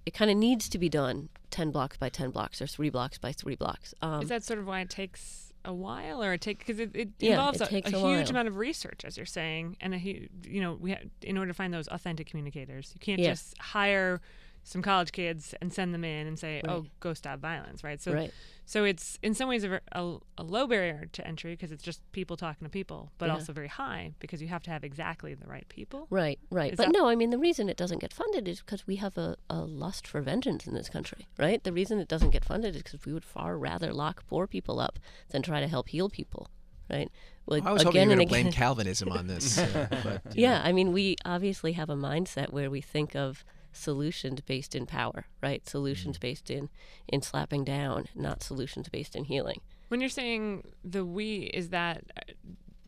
it, 0.08 0.14
kind 0.14 0.30
of 0.30 0.36
needs 0.36 0.68
to 0.70 0.78
be 0.78 0.88
done 0.88 1.28
ten 1.50 1.70
blocks 1.70 1.96
by 1.96 2.08
ten 2.08 2.30
blocks 2.30 2.60
or 2.60 2.66
three 2.66 2.90
blocks 2.90 3.18
by 3.18 3.32
three 3.32 3.54
blocks. 3.56 3.94
Um, 4.02 4.22
Is 4.22 4.28
that 4.28 4.42
sort 4.44 4.58
of 4.58 4.66
why 4.66 4.80
it 4.80 4.90
takes 4.90 5.52
a 5.64 5.72
while, 5.72 6.22
or 6.22 6.32
it 6.34 6.40
takes 6.40 6.58
because 6.64 6.78
it, 6.80 6.90
it 6.94 7.08
Yeah, 7.18 7.30
involves 7.32 7.60
it 7.60 7.70
a, 7.70 7.76
a 7.76 7.78
a 7.78 8.16
huge 8.16 8.30
amount 8.30 8.48
of 8.48 8.56
research, 8.56 9.04
as 9.04 9.16
you're 9.16 9.26
saying, 9.26 9.76
and 9.80 9.94
a 9.94 9.98
you 9.98 10.60
know 10.60 10.74
we 10.74 10.92
ha- 10.92 11.00
in 11.22 11.36
order 11.38 11.50
to 11.50 11.54
find 11.54 11.72
those 11.72 11.88
authentic 11.88 12.26
communicators, 12.28 12.92
you 12.94 13.00
can't 13.00 13.20
just 13.20 13.56
hire 13.58 14.20
some 14.64 14.82
college 14.82 15.12
kids 15.12 15.54
and 15.62 15.72
send 15.72 15.94
them 15.94 16.04
in 16.04 16.26
and 16.26 16.38
say, 16.38 16.60
"Oh, 16.68 16.86
go 17.00 17.14
stop 17.14 17.40
violence," 17.40 17.82
right? 17.82 18.00
So, 18.00 18.12
right. 18.12 18.32
so 18.66 18.84
it's 18.84 19.18
in 19.22 19.32
some 19.34 19.48
ways 19.48 19.64
a, 19.64 19.80
a, 19.92 20.16
a 20.36 20.42
low 20.42 20.66
barrier 20.66 21.06
to 21.12 21.26
entry 21.26 21.52
because 21.52 21.72
it's 21.72 21.82
just 21.82 22.00
people 22.12 22.36
talking 22.36 22.66
to 22.66 22.70
people, 22.70 23.10
but 23.18 23.26
Yeah. 23.26 23.34
also 23.34 23.52
very 23.52 23.68
high 23.68 24.12
because 24.18 24.42
you 24.42 24.48
have 24.48 24.62
to 24.64 24.70
have 24.70 24.84
exactly 24.84 25.34
the 25.34 25.46
right 25.46 25.66
people. 25.70 26.06
Right, 26.10 26.38
right. 26.50 26.72
Is 26.72 26.76
but 26.76 26.86
that- 26.86 26.92
no, 26.92 27.08
I 27.08 27.14
mean, 27.14 27.30
the 27.30 27.38
reason 27.38 27.68
it 27.70 27.76
doesn't 27.78 28.00
get 28.00 28.12
funded 28.12 28.46
is 28.46 28.60
because 28.60 28.86
we 28.86 28.96
have 28.96 29.16
a, 29.16 29.36
a 29.48 29.60
lust 29.60 30.06
for 30.06 30.20
vengeance 30.20 30.66
in 30.66 30.74
this 30.74 30.88
country, 30.90 31.26
right? 31.38 31.62
The 31.64 31.72
reason 31.72 31.98
it 31.98 32.08
doesn't 32.08 32.30
get 32.30 32.44
funded 32.44 32.76
is 32.76 32.82
because 32.82 33.04
we 33.06 33.12
would 33.14 33.24
far 33.24 33.56
rather 33.56 33.92
lock 33.92 34.26
poor 34.28 34.46
people 34.46 34.80
up 34.80 34.98
than 35.30 35.40
try 35.42 35.60
to 35.60 35.68
help 35.68 35.88
heal 35.88 36.10
people, 36.10 36.50
right? 36.90 37.10
Well, 37.46 37.62
I 37.66 37.72
was 37.72 37.82
hoping 37.84 38.00
you 38.02 38.02
again 38.02 38.08
were 38.08 38.12
and 38.12 38.18
going 38.18 38.28
to 38.28 38.32
blame 38.32 38.46
again. 38.48 38.52
Calvinism 38.52 39.08
on 39.10 39.26
this. 39.26 39.56
uh, 39.56 39.86
but, 40.04 40.36
you 40.36 40.42
Yeah. 40.42 40.60
I 40.62 40.72
mean, 40.72 40.92
we 40.92 41.16
obviously 41.24 41.72
have 41.72 41.88
a 41.88 41.96
mindset 41.96 42.50
where 42.52 42.70
we 42.70 42.82
think 42.82 43.16
of 43.16 43.42
solutions 43.72 44.40
based 44.40 44.74
in 44.74 44.86
power, 44.86 45.26
right? 45.42 45.66
Solutions 45.68 46.16
Mm. 46.18 46.20
based 46.20 46.50
in 46.50 46.68
in 47.08 47.22
slapping 47.22 47.64
down, 47.64 48.06
not 48.14 48.42
solutions 48.42 48.88
based 48.88 49.14
in 49.16 49.24
healing. 49.24 49.60
When 49.88 50.00
you're 50.00 50.10
saying 50.10 50.64
the 50.84 51.04
we, 51.04 51.44
is 51.54 51.70
that 51.70 52.04
uh, 52.16 52.32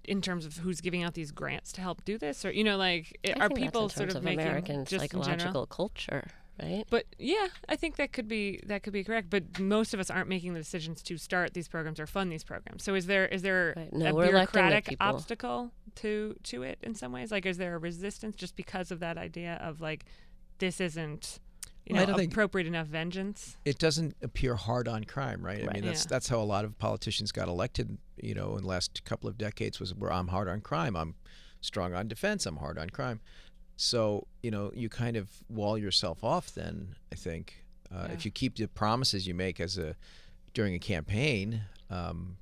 in 0.05 0.21
terms 0.21 0.45
of 0.45 0.57
who's 0.59 0.81
giving 0.81 1.03
out 1.03 1.15
these 1.15 1.31
grants 1.31 1.73
to 1.73 1.81
help 1.81 2.05
do 2.05 2.19
this, 2.19 2.45
or 2.45 2.51
you 2.51 2.65
know, 2.65 2.77
like 2.77 3.19
i- 3.25 3.33
are 3.41 3.49
people 3.51 3.89
sort 3.89 4.09
terms 4.09 4.15
of 4.17 4.17
of 4.19 4.25
making 4.25 4.41
American 4.41 4.85
just 4.85 5.01
psychological 5.03 5.67
culture, 5.67 6.29
right? 6.63 6.85
But 6.91 7.07
yeah, 7.19 7.49
I 7.69 7.77
think 7.77 7.97
that 7.97 8.13
could 8.13 8.27
be 8.29 8.61
that 8.67 8.83
could 8.83 8.93
be 8.93 9.05
correct. 9.05 9.31
But 9.31 9.59
most 9.61 9.95
of 9.95 10.01
us 10.01 10.11
aren't 10.11 10.29
making 10.29 10.55
the 10.55 10.61
decisions 10.61 11.03
to 11.05 11.17
start 11.17 11.55
these 11.55 11.69
programs 11.69 12.01
or 12.01 12.07
fund 12.07 12.31
these 12.33 12.45
programs. 12.45 12.83
So 12.83 12.95
is 12.95 13.07
there 13.07 13.27
is 13.29 13.43
there 13.43 13.75
Right. 13.77 13.93
No, 13.93 14.07
a 14.07 14.15
we're 14.15 14.25
electing 14.25 14.63
the 14.65 14.69
bureaucratic 14.69 14.97
obstacle 15.01 15.73
to 15.97 16.37
to 16.45 16.63
it 16.65 16.79
in 16.83 16.95
some 16.95 17.13
ways? 17.13 17.31
Like, 17.31 17.47
is 17.47 17.57
there 17.59 17.75
a 17.77 17.79
resistance 17.79 18.37
just 18.37 18.57
because 18.57 18.91
of 18.91 19.01
that 19.01 19.17
idea 19.17 19.55
of 19.63 19.81
like 19.81 20.05
this 20.61 20.81
isn't 20.81 21.41
you 21.87 21.95
know 21.97 22.07
think- 22.15 22.33
appropriate 22.33 22.67
enough 22.69 22.87
vengeance? 22.87 23.57
it 23.65 23.79
doesn't 23.79 24.15
appear 24.23 24.55
hard 24.55 24.87
on 24.87 25.03
crime, 25.05 25.45
right? 25.45 25.67
I 25.69 25.73
mean, 25.73 25.85
that's 25.85 26.05
Yeah. 26.05 26.09
that's 26.11 26.29
how 26.29 26.39
a 26.41 26.45
lot 26.45 26.65
of 26.65 26.79
politicians 26.79 27.33
got 27.33 27.49
elected. 27.49 27.99
You 28.23 28.35
know, 28.35 28.57
in 28.57 28.63
the 28.63 28.69
last 28.69 29.03
couple 29.05 29.29
of 29.29 29.37
decades, 29.39 29.81
was 29.81 29.95
where 29.95 30.13
I'm 30.13 30.29
hard 30.29 30.47
on 30.49 30.61
crime, 30.61 30.95
I'm 30.97 31.15
strong 31.61 31.93
on 31.95 32.07
defense, 32.09 32.47
I'm 32.47 32.57
hard 32.59 32.79
on 32.79 32.91
crime. 32.91 33.21
So 33.77 34.27
you 34.43 34.51
know, 34.51 34.71
you 34.75 34.89
kind 34.89 35.17
of 35.17 35.29
wall 35.49 35.77
yourself 35.79 36.23
off. 36.23 36.55
Then 36.55 36.95
I 37.13 37.17
think 37.17 37.65
uh, 37.93 38.07
Yeah. 38.09 38.13
if 38.15 38.25
you 38.25 38.31
keep 38.31 38.57
the 38.57 38.69
promises 38.69 39.27
you 39.27 39.35
make 39.35 39.59
as 39.59 39.77
a 39.79 39.97
during 40.55 40.75
a 40.75 40.79
campaign, 40.79 41.63
um, 41.91 42.37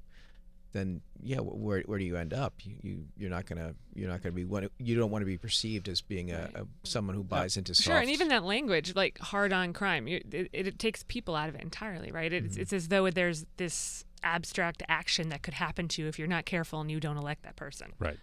then 0.72 1.00
yeah, 1.22 1.38
where 1.38 1.82
where 1.82 1.98
do 1.98 2.04
you 2.04 2.16
end 2.16 2.32
up? 2.34 2.54
You, 2.62 2.76
you 2.82 3.04
you're 3.16 3.30
not 3.30 3.46
gonna 3.46 3.74
you're 3.94 4.08
not 4.08 4.22
gonna 4.22 4.34
be 4.34 4.44
one. 4.44 4.68
You 4.78 4.96
don't 4.96 5.10
want 5.10 5.22
to 5.22 5.26
be 5.26 5.38
perceived 5.38 5.88
as 5.88 6.00
being 6.00 6.30
a, 6.30 6.50
a 6.54 6.66
someone 6.84 7.16
who 7.16 7.24
buys 7.24 7.56
into 7.56 7.74
soft. 7.74 7.86
Sure, 7.86 7.96
and 7.98 8.10
even 8.10 8.28
that 8.28 8.44
language, 8.44 8.94
like 8.94 9.18
hard 9.18 9.52
on 9.52 9.72
crime, 9.72 10.06
you, 10.06 10.22
it, 10.30 10.50
it, 10.52 10.66
it 10.68 10.78
takes 10.78 11.02
people 11.04 11.34
out 11.34 11.48
of 11.48 11.54
it 11.54 11.62
entirely, 11.62 12.10
right? 12.12 12.32
It's, 12.32 12.52
Mm-hmm. 12.54 12.60
it's 12.62 12.72
as 12.72 12.88
though 12.88 13.10
there's 13.10 13.46
this 13.56 14.04
abstract 14.22 14.82
action 14.88 15.28
that 15.30 15.42
could 15.42 15.54
happen 15.54 15.88
to 15.88 16.02
you 16.02 16.08
if 16.08 16.18
you're 16.18 16.28
not 16.28 16.44
careful 16.44 16.80
and 16.80 16.90
you 16.90 17.00
don't 17.00 17.16
elect 17.16 17.42
that 17.44 17.56
person. 17.56 17.92
Right. 17.98 18.18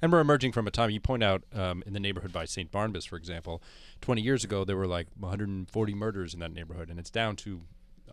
And 0.00 0.12
we're 0.12 0.20
emerging 0.20 0.52
from 0.52 0.66
a 0.68 0.70
time, 0.70 0.90
you 0.90 1.00
point 1.00 1.24
out 1.24 1.42
um, 1.52 1.82
in 1.84 1.92
the 1.92 1.98
neighborhood 2.00 2.32
by 2.32 2.44
St. 2.44 2.70
Barnabas, 2.70 3.04
for 3.04 3.16
example, 3.16 3.60
20 4.00 4.20
years 4.20 4.44
ago, 4.44 4.64
there 4.64 4.76
were 4.76 4.86
like 4.86 5.08
140 5.18 5.94
murders 5.94 6.34
in 6.34 6.40
that 6.40 6.52
neighborhood, 6.52 6.88
and 6.88 7.00
it's 7.00 7.10
down 7.10 7.34
to 7.36 7.62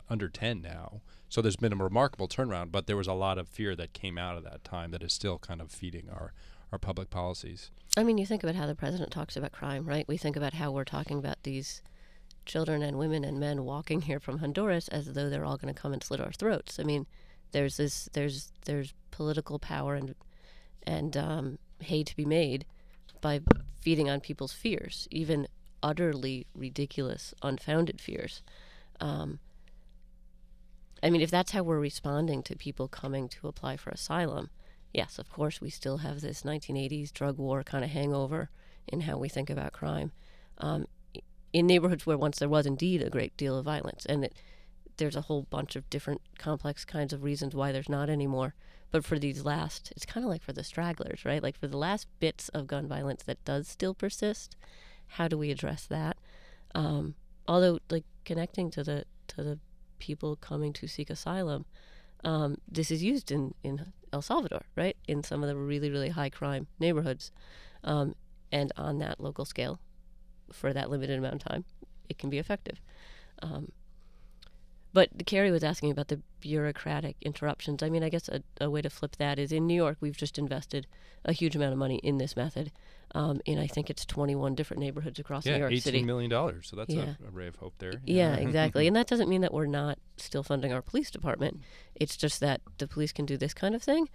under 0.10 0.30
10 0.30 0.62
now. 0.62 1.02
So 1.30 1.42
there's 1.42 1.56
been 1.56 1.74
a 1.74 1.84
remarkable 1.84 2.28
turnaround, 2.28 2.72
but 2.72 2.88
there 2.88 2.98
was 2.98 3.08
a 3.08 3.14
lot 3.14 3.38
of 3.38 3.48
fear 3.48 3.76
that 3.76 3.94
came 3.94 4.18
out 4.18 4.38
of 4.38 4.44
that 4.44 4.64
time 4.64 4.92
that 4.92 5.04
is 5.04 5.14
still 5.14 5.38
kind 5.38 5.62
of 5.62 5.72
feeding 5.72 6.10
our, 6.10 6.34
our 6.72 6.78
public 6.78 7.10
policies. 7.10 7.72
I 7.98 8.04
mean, 8.04 8.18
you 8.18 8.26
think 8.26 8.44
about 8.44 8.56
how 8.56 8.68
the 8.68 8.76
president 8.76 9.12
talks 9.12 9.36
about 9.36 9.52
crime, 9.52 9.86
right? 9.86 10.08
We 10.08 10.18
think 10.18 10.36
about 10.36 10.54
how 10.54 10.72
we're 10.72 10.84
talking 10.84 11.18
about 11.18 11.44
these 11.44 11.82
children 12.46 12.84
and 12.84 12.98
women 12.98 13.24
and 13.24 13.40
men 13.40 13.66
walking 13.66 14.02
here 14.02 14.20
from 14.20 14.40
Honduras 14.40 14.88
as 14.90 15.14
though 15.14 15.30
they're 15.30 15.46
all 15.46 15.58
going 15.58 15.74
to 15.74 15.80
come 15.80 15.94
and 15.94 16.04
slit 16.04 16.22
our 16.22 16.32
throats. 16.32 16.80
I 16.80 16.84
mean, 16.84 17.08
there's 17.52 17.78
this, 17.78 18.08
there's, 18.14 18.52
there's 18.66 18.94
political 19.12 19.58
power 19.60 19.96
and, 19.96 20.14
and 20.84 21.18
um, 21.18 21.60
hay 21.80 22.04
to 22.04 22.16
be 22.16 22.26
made 22.26 22.66
by 23.22 23.42
feeding 23.82 24.10
on 24.10 24.20
people's 24.20 24.54
fears, 24.54 25.08
even 25.10 25.48
utterly 25.82 26.48
ridiculous, 26.54 27.34
unfounded 27.42 28.00
fears. 28.00 28.42
Um, 29.00 29.40
I 31.04 31.10
mean, 31.10 31.22
if 31.22 31.32
that's 31.32 31.52
how 31.52 31.64
we're 31.64 31.80
responding 31.80 32.42
to 32.44 32.56
people 32.56 32.88
coming 32.88 33.30
to 33.30 33.48
apply 33.48 33.78
for 33.78 33.90
asylum, 33.90 34.50
yes, 34.94 35.20
of 35.20 35.30
course, 35.30 35.62
we 35.62 35.70
still 35.70 35.98
have 35.98 36.22
this 36.22 36.44
1980s 36.44 37.12
drug 37.12 37.38
war 37.38 37.64
kind 37.64 37.84
of 37.84 37.92
hangover 37.92 38.50
in 38.88 39.02
how 39.02 39.18
we 39.18 39.30
think 39.30 39.50
about 39.50 39.74
crime. 39.74 40.12
Um, 40.58 40.88
in 41.54 41.68
neighborhoods 41.68 42.06
where 42.06 42.18
once 42.18 42.40
there 42.40 42.50
was 42.50 42.66
indeed 42.66 43.02
a 43.02 43.10
great 43.10 43.36
deal 43.38 43.58
of 43.58 43.66
violence, 43.66 44.06
and 44.06 44.26
it, 44.26 44.34
there's 44.98 45.16
a 45.16 45.22
whole 45.22 45.44
bunch 45.50 45.76
of 45.76 45.90
different 45.90 46.22
complex 46.38 46.86
kinds 46.86 47.14
of 47.14 47.24
reasons 47.24 47.56
why 47.56 47.72
there's 47.72 47.90
not 47.90 48.10
anymore. 48.10 48.54
But 48.92 49.04
for 49.04 49.20
these 49.20 49.44
last, 49.44 49.92
it's 49.96 50.06
kind 50.06 50.24
of 50.24 50.30
like 50.30 50.42
for 50.42 50.54
the 50.54 50.64
stragglers, 50.64 51.26
right? 51.26 51.44
Like 51.44 51.58
for 51.58 51.68
the 51.68 51.78
last 51.78 52.08
bits 52.20 52.50
of 52.50 52.68
gun 52.68 52.88
violence 52.88 53.24
that 53.24 53.44
does 53.44 53.68
still 53.68 53.94
persist, 53.94 54.56
how 55.08 55.28
do 55.28 55.38
we 55.38 55.52
address 55.52 55.86
that? 55.88 56.18
Um, 56.74 57.16
although, 57.48 57.80
like 57.90 58.06
connecting 58.24 58.70
to 58.72 58.84
the 58.84 59.06
to 59.28 59.44
the 59.44 59.60
people 60.00 60.36
coming 60.36 60.74
to 60.74 60.88
seek 60.88 61.10
asylum, 61.10 61.66
um, 62.24 62.58
this 62.68 62.92
is 62.92 63.04
used 63.04 63.32
in 63.32 63.54
in 63.64 63.94
El 64.12 64.22
Salvador, 64.22 64.64
right? 64.76 64.98
In 65.08 65.24
some 65.24 65.44
of 65.44 65.50
the 65.50 65.56
really 65.56 65.90
really 65.90 66.10
high 66.10 66.30
crime 66.30 66.68
neighborhoods, 66.80 67.32
um, 67.84 68.16
and 68.52 68.72
on 68.78 69.00
that 69.00 69.20
local 69.20 69.46
scale, 69.46 69.80
for 70.52 70.74
that 70.74 70.90
limited 70.90 71.18
amount 71.18 71.36
of 71.36 71.44
time, 71.44 71.66
it 72.10 72.18
can 72.18 72.30
be 72.30 72.40
effective. 72.40 72.82
Um, 73.42 73.72
but 74.96 75.26
Kerry 75.26 75.52
was 75.52 75.64
asking 75.64 75.92
about 75.92 76.08
the 76.08 76.22
bureaucratic 76.40 77.18
interruptions. 77.20 77.84
I 77.84 77.90
mean, 77.90 78.02
I 78.02 78.08
guess 78.08 78.30
a, 78.30 78.42
a, 78.62 78.70
way 78.70 78.82
to 78.82 78.90
flip 78.90 79.18
that 79.18 79.38
is 79.38 79.52
in 79.52 79.68
New 79.68 79.76
York, 79.76 79.98
we've 80.00 80.16
just 80.16 80.38
invested 80.38 80.88
a 81.26 81.34
huge 81.34 81.54
amount 81.54 81.74
of 81.74 81.78
money 81.78 81.98
in 81.98 82.18
this 82.18 82.38
method. 82.38 82.72
Um, 83.16 83.40
in 83.46 83.58
I 83.60 83.68
think 83.68 83.90
it's 83.90 84.06
21 84.06 84.56
different 84.56 84.82
neighborhoods 84.82 85.20
across 85.20 85.46
yeah, 85.46 85.54
New 85.54 85.60
York 85.60 85.72
$18 85.72 85.82
City. 85.82 86.04
million 86.04 86.30
dollars. 86.30 86.68
So 86.70 86.76
that's 86.76 86.94
Yeah. 86.94 87.14
a, 87.24 87.28
a 87.30 87.32
ray 87.32 87.48
of 87.48 87.56
hope 87.56 87.74
there. 87.80 87.94
Yeah, 88.06 88.36
exactly. 88.36 88.88
and 88.88 88.96
that 88.96 89.08
doesn't 89.08 89.30
mean 89.30 89.40
that 89.42 89.54
we're 89.54 89.68
not 89.68 89.98
still 90.18 90.44
funding 90.44 90.74
our 90.74 90.82
police 90.82 91.10
department. 91.10 91.62
It's 91.96 92.18
just 92.18 92.42
that 92.42 92.60
the 92.78 92.88
police 92.88 93.14
can 93.14 93.26
do 93.26 93.38
this 93.38 93.54
kind 93.54 93.74
of 93.74 93.82
thing, 93.82 94.10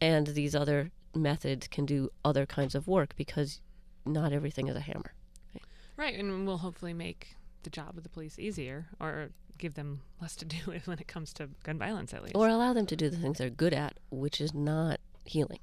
and 0.00 0.28
these 0.28 0.54
other 0.54 0.92
methods 1.16 1.66
can 1.66 1.84
do 1.84 2.10
other 2.24 2.46
kinds 2.46 2.74
of 2.76 2.86
work 2.86 3.16
because 3.16 3.60
not 4.06 4.32
everything 4.32 4.68
is 4.68 4.76
a 4.76 4.80
hammer. 4.80 5.14
Right, 5.96 6.14
and 6.18 6.46
we'll 6.46 6.58
hopefully 6.58 6.92
make 6.94 7.34
the 7.64 7.70
job 7.70 7.96
of 7.96 8.02
the 8.04 8.08
police 8.08 8.38
easier 8.38 8.86
or 9.00 9.30
give 9.58 9.74
them 9.74 10.00
less 10.20 10.36
to 10.36 10.44
do 10.56 10.58
with 10.66 10.86
when 10.86 10.98
it 11.00 11.08
comes 11.08 11.32
to 11.34 11.48
gun 11.64 11.78
violence, 11.78 12.14
at 12.14 12.22
least. 12.22 12.36
Or 12.36 12.48
allow 12.48 12.72
them 12.72 12.86
to 12.86 12.94
do 12.96 13.10
the 13.10 13.16
things 13.16 13.38
they're 13.38 13.50
good 13.50 13.74
at, 13.74 13.98
which 14.10 14.40
is 14.40 14.54
not 14.54 15.00
healing. 15.24 15.60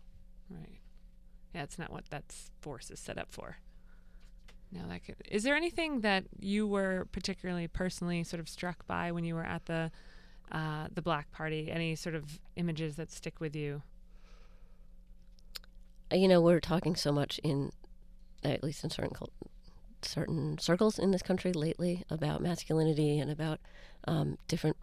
Yeah, 1.54 1.64
it's 1.64 1.78
not 1.78 1.92
what 1.92 2.06
that 2.12 2.24
force 2.62 2.90
is 2.92 3.00
set 3.00 3.18
up 3.18 3.28
for. 3.32 3.58
No, 4.72 4.82
that 4.88 5.04
could. 5.04 5.16
Is 5.30 5.44
there 5.44 5.56
anything 5.56 6.00
that 6.02 6.24
you 6.40 6.66
were 6.66 7.08
particularly 7.12 7.68
personally 7.68 8.24
sort 8.24 8.40
of 8.40 8.48
struck 8.48 8.88
by 8.88 9.12
when 9.12 9.26
you 9.26 9.36
were 9.36 9.44
at 9.44 9.66
the 9.66 9.92
uh, 10.52 10.88
the 10.94 11.02
Black 11.02 11.30
Party? 11.32 11.70
Any 11.70 11.96
sort 11.96 12.16
of 12.16 12.40
images 12.56 12.96
that 12.96 13.12
stick 13.12 13.40
with 13.42 13.54
you? 13.56 13.82
Uh, 16.12 16.16
You 16.16 16.28
know, 16.28 16.40
we're 16.42 16.60
talking 16.62 16.96
so 16.96 17.12
much 17.12 17.40
in, 17.44 17.72
at 18.44 18.64
least 18.64 18.84
in 18.84 18.90
certain 18.90 19.14
cult- 19.14 19.34
certain 20.04 20.58
circles 20.58 20.98
in 20.98 21.12
this 21.12 21.22
country 21.22 21.52
lately 21.54 22.04
about 22.10 22.42
masculinity 22.42 23.20
and 23.20 23.30
about 23.30 23.60
um, 24.08 24.38
different 24.48 24.78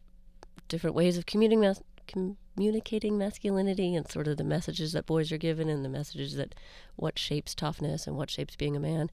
different 0.69 0.95
ways 0.95 1.17
of 1.17 1.25
commuting 1.27 1.61
mas- 1.61 1.83
communicating 2.09 3.17
masculinity 3.17 3.95
and 3.95 4.11
sort 4.11 4.27
of 4.27 4.37
the 4.37 4.45
messages 4.45 4.93
that 4.93 5.07
boys 5.07 5.31
are 5.31 5.39
given 5.39 5.69
and 5.69 5.85
the 5.85 5.89
messages 5.89 6.35
that 6.37 6.55
what 6.97 7.19
shapes 7.19 7.55
toughness 7.55 8.07
and 8.07 8.17
what 8.17 8.31
shapes 8.31 8.57
being 8.57 8.77
a 8.77 8.81
man. 8.81 9.11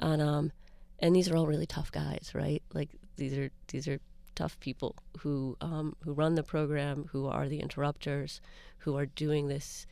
And 0.00 0.22
um 0.22 0.52
and 0.98 1.14
these 1.14 1.28
are 1.28 1.36
all 1.36 1.46
really 1.46 1.66
tough 1.66 1.92
guys 1.92 2.30
right? 2.34 2.62
Like 2.72 2.90
these 3.16 3.36
are 3.36 3.50
these 3.68 3.86
are 3.88 4.00
tough 4.34 4.58
people 4.60 4.96
who 5.20 5.56
um 5.60 5.96
who 6.04 6.12
run 6.12 6.34
the 6.34 6.42
program 6.42 7.08
who 7.12 7.26
are 7.26 7.48
the 7.48 7.60
interrupters 7.60 8.40
who 8.78 8.96
are 8.96 9.06
doing 9.06 9.48
this 9.48 9.86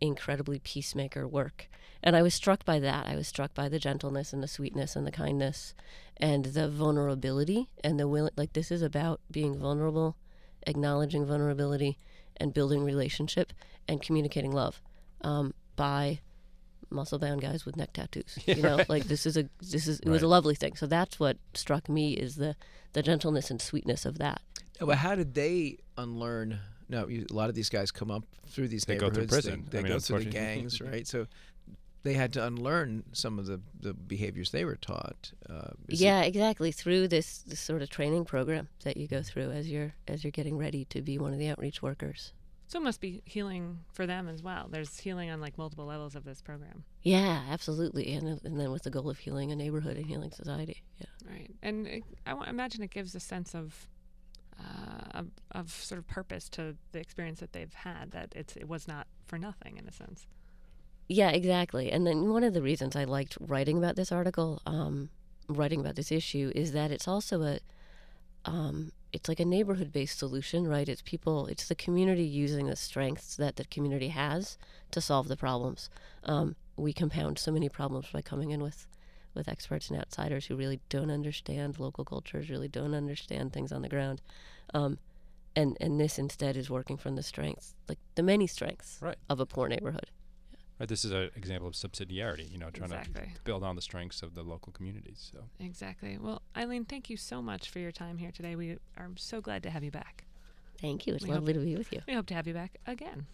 incredibly 0.00 0.58
peacemaker 0.58 1.28
work. 1.28 1.68
And 2.02 2.16
i 2.16 2.22
was 2.22 2.34
struck 2.34 2.64
by 2.64 2.80
that. 2.80 3.06
I 3.06 3.14
was 3.14 3.28
struck 3.28 3.54
by 3.54 3.68
the 3.68 3.78
gentleness 3.78 4.32
and 4.32 4.42
the 4.42 4.48
sweetness 4.48 4.96
and 4.96 5.06
the 5.06 5.12
kindness 5.12 5.74
and 6.16 6.46
the 6.46 6.68
vulnerability 6.68 7.68
and 7.84 7.98
the 7.98 8.08
will 8.08 8.30
like 8.36 8.52
this 8.52 8.70
is 8.70 8.82
about 8.82 9.20
being 9.30 9.56
vulnerable 9.56 10.16
acknowledging 10.66 11.24
vulnerability 11.26 11.98
and 12.36 12.52
building 12.54 12.82
relationship 12.84 13.52
and 13.88 14.00
communicating 14.02 14.52
love 14.52 14.80
um, 15.22 15.54
by 15.76 16.20
muscle 16.90 17.18
bound 17.18 17.40
guys 17.40 17.64
with 17.64 17.74
neck 17.76 17.90
tattoos 17.94 18.38
you 18.46 18.60
know 18.62 18.78
like 18.88 19.04
this 19.04 19.24
is 19.24 19.36
a 19.38 19.48
this 19.62 19.86
is 19.88 19.98
it 20.00 20.08
was 20.08 20.22
a 20.22 20.28
lovely 20.28 20.54
thing 20.54 20.76
so 20.76 20.86
that's 20.86 21.18
what 21.18 21.38
struck 21.54 21.88
me 21.88 22.12
is 22.12 22.36
the 22.36 22.54
the 22.92 23.02
gentleness 23.02 23.50
and 23.50 23.62
sweetness 23.62 24.04
of 24.04 24.18
that 24.18 24.42
No, 24.80 24.86
but 24.86 24.98
how 24.98 25.14
did 25.14 25.32
they 25.34 25.78
unlearn? 25.96 26.58
No, 26.90 27.06
you, 27.08 27.24
a 27.30 27.32
lot 27.32 27.48
of 27.48 27.54
these 27.54 27.70
guys 27.70 27.90
come 27.90 28.10
up 28.10 28.24
through 28.48 28.68
these 28.68 28.84
They 28.84 28.96
go 28.96 29.08
through 29.08 29.22
neighborhoods. 29.22 29.46
prison. 29.46 29.66
They, 29.70 29.78
I 29.78 29.82
mean, 29.82 29.92
go 29.92 29.98
through 29.98 30.24
the 30.24 30.30
gangs, 30.30 30.80
right? 30.92 31.06
So 31.06 31.26
they 32.04 32.14
had 32.14 32.32
to 32.32 32.44
unlearn 32.46 33.04
some 33.12 33.38
of 33.38 33.46
the, 33.46 33.60
the 33.80 33.94
behaviors 33.94 34.50
they 34.50 34.64
were 34.64 34.76
taught. 34.76 35.32
Uh, 35.48 35.70
is 35.88 36.00
it- 36.00 36.04
yeah 36.04 36.22
exactly 36.22 36.72
through 36.72 37.08
this, 37.08 37.38
this 37.42 37.60
sort 37.60 37.82
of 37.82 37.90
training 37.90 38.24
program 38.24 38.68
that 38.84 38.96
you 38.96 39.06
go 39.06 39.22
through 39.22 39.50
as 39.50 39.70
you're 39.70 39.94
as 40.08 40.24
you're 40.24 40.30
getting 40.30 40.56
ready 40.58 40.84
to 40.86 41.00
be 41.02 41.18
one 41.18 41.32
of 41.32 41.38
the 41.38 41.48
outreach 41.48 41.80
workers 41.82 42.32
So 42.68 42.78
it 42.80 42.82
must 42.84 43.00
be 43.00 43.22
healing 43.26 43.80
for 43.92 44.06
them 44.06 44.28
as 44.28 44.42
well. 44.42 44.68
There's 44.70 44.98
healing 44.98 45.30
on 45.30 45.40
like 45.40 45.58
multiple 45.58 45.84
levels 45.86 46.14
of 46.16 46.24
this 46.24 46.40
program. 46.42 46.84
yeah 47.02 47.42
absolutely 47.50 48.12
and, 48.14 48.40
and 48.44 48.58
then 48.58 48.70
with 48.72 48.82
the 48.84 48.90
goal 48.90 49.08
of 49.10 49.18
healing 49.18 49.52
a 49.52 49.56
neighborhood 49.56 49.96
and 49.96 50.06
healing 50.06 50.30
society 50.32 50.82
yeah 50.98 51.06
Right, 51.30 51.50
and 51.62 51.86
it, 51.86 52.02
I 52.26 52.48
imagine 52.50 52.82
it 52.82 52.90
gives 52.90 53.14
a 53.14 53.20
sense 53.20 53.54
of, 53.54 53.86
uh, 54.58 55.18
of 55.18 55.26
of 55.52 55.70
sort 55.70 55.98
of 55.98 56.06
purpose 56.08 56.48
to 56.50 56.76
the 56.92 56.98
experience 56.98 57.40
that 57.40 57.52
they've 57.52 57.72
had. 57.72 58.10
That 58.10 58.32
it's 58.34 58.56
it 58.56 58.68
was 58.68 58.86
not 58.88 59.06
for 59.24 59.38
nothing 59.38 59.76
in 59.76 59.86
a 59.88 59.92
sense. 59.92 60.26
Yeah, 61.12 61.28
exactly. 61.28 61.92
And 61.92 62.06
then 62.06 62.30
one 62.30 62.42
of 62.42 62.54
the 62.54 62.62
reasons 62.62 62.96
I 62.96 63.04
liked 63.04 63.36
writing 63.38 63.76
about 63.76 63.96
this 63.96 64.10
article, 64.10 64.62
um, 64.64 65.10
writing 65.46 65.80
about 65.80 65.94
this 65.94 66.10
issue, 66.10 66.50
is 66.54 66.72
that 66.72 66.90
it's 66.90 67.06
also 67.06 67.42
a, 67.42 67.58
um, 68.46 68.92
it's 69.12 69.28
like 69.28 69.38
a 69.38 69.44
neighborhood-based 69.44 70.18
solution, 70.18 70.66
right? 70.66 70.88
It's 70.88 71.02
people, 71.02 71.48
it's 71.48 71.68
the 71.68 71.74
community 71.74 72.24
using 72.24 72.66
the 72.66 72.76
strengths 72.76 73.36
that 73.36 73.56
the 73.56 73.64
community 73.64 74.08
has 74.08 74.56
to 74.92 75.02
solve 75.02 75.28
the 75.28 75.36
problems. 75.36 75.90
Um, 76.24 76.56
we 76.78 76.94
compound 76.94 77.38
so 77.38 77.52
many 77.52 77.68
problems 77.68 78.06
by 78.10 78.22
coming 78.22 78.50
in 78.50 78.62
with, 78.62 78.86
with 79.34 79.48
experts 79.48 79.90
and 79.90 80.00
outsiders 80.00 80.46
who 80.46 80.56
really 80.56 80.80
don't 80.88 81.10
understand 81.10 81.78
local 81.78 82.06
cultures, 82.06 82.48
really 82.48 82.68
don't 82.68 82.94
understand 82.94 83.52
things 83.52 83.70
on 83.70 83.82
the 83.82 83.90
ground. 83.90 84.22
Um, 84.72 84.96
and, 85.54 85.76
and 85.78 86.00
this 86.00 86.18
instead 86.18 86.56
is 86.56 86.70
working 86.70 86.96
from 86.96 87.16
the 87.16 87.22
strengths, 87.22 87.74
like 87.86 87.98
the 88.14 88.22
many 88.22 88.46
strengths 88.46 88.98
Right. 89.02 89.18
of 89.28 89.40
a 89.40 89.44
poor 89.44 89.68
neighborhood. 89.68 90.08
Right, 90.80 90.88
this 90.88 91.04
is 91.04 91.12
an 91.12 91.30
example 91.36 91.68
of 91.68 91.74
subsidiarity, 91.74 92.50
you 92.50 92.58
know, 92.58 92.70
trying 92.70 92.90
Exactly. 92.92 93.30
to 93.34 93.40
build 93.44 93.62
on 93.62 93.76
the 93.76 93.82
strengths 93.82 94.22
of 94.22 94.34
the 94.34 94.42
local 94.42 94.72
communities. 94.72 95.30
So 95.32 95.44
Exactly. 95.60 96.18
Well, 96.18 96.42
Eileen, 96.56 96.84
thank 96.84 97.08
you 97.08 97.16
so 97.16 97.40
much 97.40 97.70
for 97.70 97.78
your 97.78 97.92
time 97.92 98.18
here 98.18 98.32
today. 98.32 98.56
We 98.56 98.78
are 98.96 99.10
so 99.16 99.40
glad 99.40 99.62
to 99.64 99.70
have 99.70 99.84
you 99.84 99.92
back. 99.92 100.24
Thank 100.80 101.06
you. 101.06 101.14
It's 101.14 101.22
We 101.24 101.30
hope- 101.30 101.36
lovely 101.40 101.52
to 101.52 101.60
be 101.60 101.76
with 101.76 101.92
you. 101.92 102.00
We 102.08 102.14
hope 102.14 102.26
to 102.26 102.34
have 102.34 102.48
you 102.48 102.54
back 102.54 102.78
again. 102.86 103.26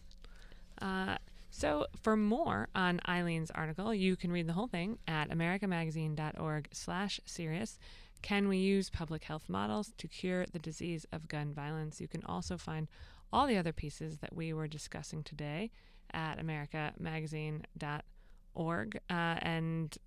Uh, 0.83 1.17
so, 1.51 1.87
for 2.03 2.15
more 2.17 2.69
on 2.75 3.01
Eileen's 3.09 3.51
article, 3.53 3.95
you 3.95 4.15
can 4.17 4.31
read 4.31 4.47
the 4.47 4.53
whole 4.53 4.67
thing 4.69 4.99
at 5.09 5.31
americamagazine.org/sirius. 5.31 7.79
Can 8.21 8.49
we 8.49 8.59
use 8.59 8.91
public 8.91 9.25
health 9.25 9.49
models 9.49 9.93
to 9.97 10.09
cure 10.09 10.45
the 10.47 10.59
disease 10.59 11.07
of 11.13 11.29
gun 11.29 11.55
violence? 11.55 12.01
You 12.01 12.09
can 12.09 12.23
also 12.25 12.59
find 12.59 12.89
all 13.33 13.47
the 13.47 13.57
other 13.57 13.73
pieces 13.73 14.19
that 14.19 14.35
we 14.35 14.53
were 14.53 14.67
discussing 14.69 15.23
today 15.23 15.71
at 16.13 16.39
americamagazine.org, 16.39 18.97
uh, 19.11 19.13
and 19.13 19.99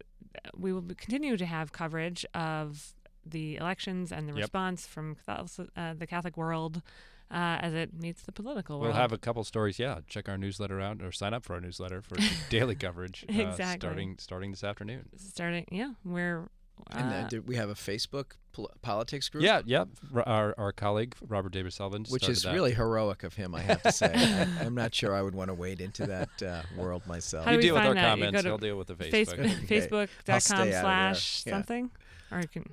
we 0.55 0.73
will 0.73 0.81
continue 0.81 1.37
to 1.37 1.45
have 1.45 1.71
coverage 1.71 2.25
of 2.33 2.93
the 3.25 3.57
elections 3.57 4.11
and 4.11 4.27
the 4.27 4.33
Yep. 4.33 4.41
response 4.41 4.87
from 4.87 5.15
Catholic, 5.25 5.69
uh, 5.75 5.93
the 5.93 6.07
Catholic 6.07 6.37
world 6.37 6.81
uh, 7.29 7.57
as 7.61 7.73
it 7.73 7.93
meets 7.93 8.23
the 8.23 8.31
political 8.31 8.79
world. 8.79 8.93
we'll 8.93 9.01
have 9.01 9.13
a 9.13 9.17
couple 9.17 9.43
stories. 9.43 9.79
Yeah, 9.79 9.99
check 10.07 10.27
our 10.27 10.37
newsletter 10.37 10.81
out 10.81 11.01
or 11.01 11.11
sign 11.11 11.33
up 11.33 11.45
for 11.45 11.53
our 11.53 11.61
newsletter 11.61 12.01
for 12.01 12.15
daily 12.49 12.75
coverage. 12.75 13.25
uh, 13.29 13.33
Exactly. 13.33 13.79
starting 13.79 14.15
starting 14.17 14.51
this 14.51 14.63
afternoon. 14.63 15.09
starting. 15.17 15.65
Yeah, 15.71 15.93
we're. 16.03 16.49
And 16.89 17.33
uh, 17.33 17.41
we 17.45 17.55
have 17.55 17.69
a 17.69 17.73
Facebook 17.73 18.31
pol- 18.53 18.71
politics 18.81 19.29
group? 19.29 19.43
Yeah, 19.43 19.61
yeah. 19.65 19.85
R- 20.13 20.27
our 20.27 20.55
our 20.57 20.71
colleague 20.71 21.15
Robert 21.27 21.51
David 21.53 21.73
Sullivan, 21.73 22.05
Which 22.09 22.27
is 22.27 22.43
that. 22.43 22.53
really 22.53 22.73
heroic 22.73 23.23
of 23.23 23.35
him, 23.35 23.53
I 23.55 23.61
have 23.61 23.81
to 23.83 23.91
say. 23.91 24.11
I- 24.59 24.65
I'm 24.65 24.75
not 24.75 24.93
sure 24.93 25.13
I 25.15 25.21
would 25.21 25.35
want 25.35 25.47
to 25.49 25.53
wade 25.53 25.79
into 25.81 26.05
that 26.07 26.29
uh, 26.43 26.61
world 26.75 27.05
myself. 27.07 27.45
How 27.45 27.51
do 27.51 27.55
You 27.55 27.57
we 27.59 27.63
deal 27.63 27.73
with 27.75 27.83
our 27.83 27.87
find 27.89 27.97
that? 27.97 28.17
You 28.17 28.23
comments. 28.25 28.37
go 28.37 28.41
to 28.41 28.47
He'll 28.49 28.57
deal 28.57 28.77
with 28.77 28.87
the 28.87 28.95
face- 28.95 29.13
Facebook. 29.29 29.49
Facebook.com 29.67 30.39
stay 30.39 30.55
out 30.55 30.61
of 30.61 30.71
there. 30.71 30.81
slash 30.81 31.43
Yeah. 31.45 31.53
something, 31.53 31.91
or 32.31 32.39
you 32.41 32.47
can. 32.47 32.65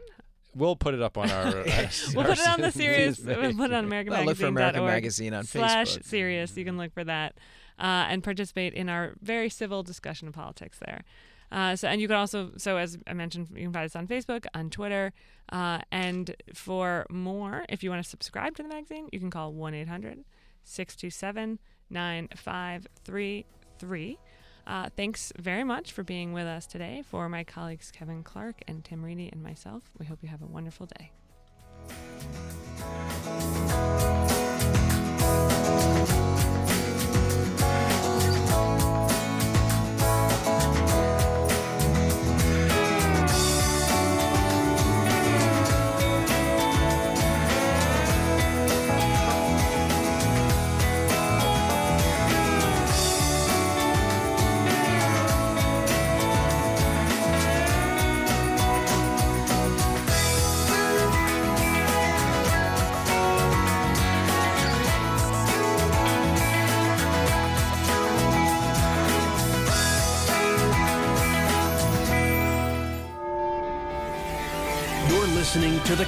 We'll 0.54 0.76
put 0.76 0.94
it 0.94 1.02
up 1.02 1.16
on 1.18 1.30
our. 1.30 1.46
Uh, 1.68 1.88
We'll 2.14 2.24
put 2.24 2.38
it 2.38 2.48
on 2.48 2.60
the 2.60 2.72
series. 2.72 3.20
We'll 3.20 3.36
put 3.54 3.70
it 3.70 3.74
on 3.74 3.84
American 3.84 4.12
Well, 4.14 4.24
look 4.24 4.36
for 4.38 4.46
American 4.46 4.84
Magazine 4.84 5.30
Magazine 5.32 5.34
on 5.34 5.44
slash 5.44 5.96
Facebook. 5.98 6.04
sirius. 6.04 6.56
You 6.56 6.64
can 6.64 6.76
look 6.78 6.92
for 6.92 7.04
that 7.04 7.34
uh, 7.78 8.06
and 8.08 8.24
participate 8.24 8.74
in 8.74 8.88
our 8.88 9.12
very 9.22 9.48
civil 9.50 9.82
discussion 9.84 10.26
of 10.26 10.34
politics 10.34 10.78
there. 10.84 11.04
Uh, 11.50 11.74
so, 11.76 11.88
and 11.88 11.98
you 12.00 12.08
can 12.08 12.16
also, 12.16 12.50
so 12.56 12.76
as 12.76 12.98
I 13.06 13.14
mentioned, 13.14 13.48
you 13.54 13.64
can 13.64 13.72
find 13.72 13.86
us 13.86 13.96
on 13.96 14.06
Facebook, 14.06 14.46
on 14.54 14.70
Twitter, 14.70 15.12
uh, 15.50 15.80
and 15.90 16.36
for 16.52 17.06
more, 17.10 17.64
if 17.68 17.82
you 17.82 17.90
want 17.90 18.02
to 18.02 18.08
subscribe 18.08 18.54
to 18.56 18.62
the 18.62 18.68
magazine, 18.68 19.08
you 19.12 19.18
can 19.18 19.30
call 19.30 19.52
1 19.52 19.74
800 19.74 20.24
627 20.64 21.58
9533. 21.90 24.18
Uh, 24.66 24.90
thanks 24.94 25.32
very 25.38 25.64
much 25.64 25.92
for 25.92 26.02
being 26.02 26.34
with 26.34 26.46
us 26.46 26.66
today. 26.66 27.02
For 27.08 27.26
my 27.30 27.42
colleagues 27.42 27.90
Kevin 27.90 28.22
Clarke 28.22 28.62
and 28.68 28.84
Tim 28.84 29.02
Reidy 29.02 29.30
and 29.32 29.42
myself, 29.42 29.84
we 29.98 30.04
hope 30.04 30.18
you 30.22 30.28
have 30.28 30.42
a 30.42 30.46
wonderful 30.46 30.86
day. 30.98 31.10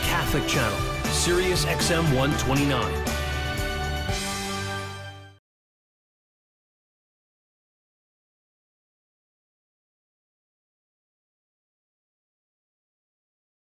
Catholic 0.02 0.46
Channel, 0.46 0.78
Sirius 1.12 1.64
XM 1.64 2.04
129. 2.14 2.99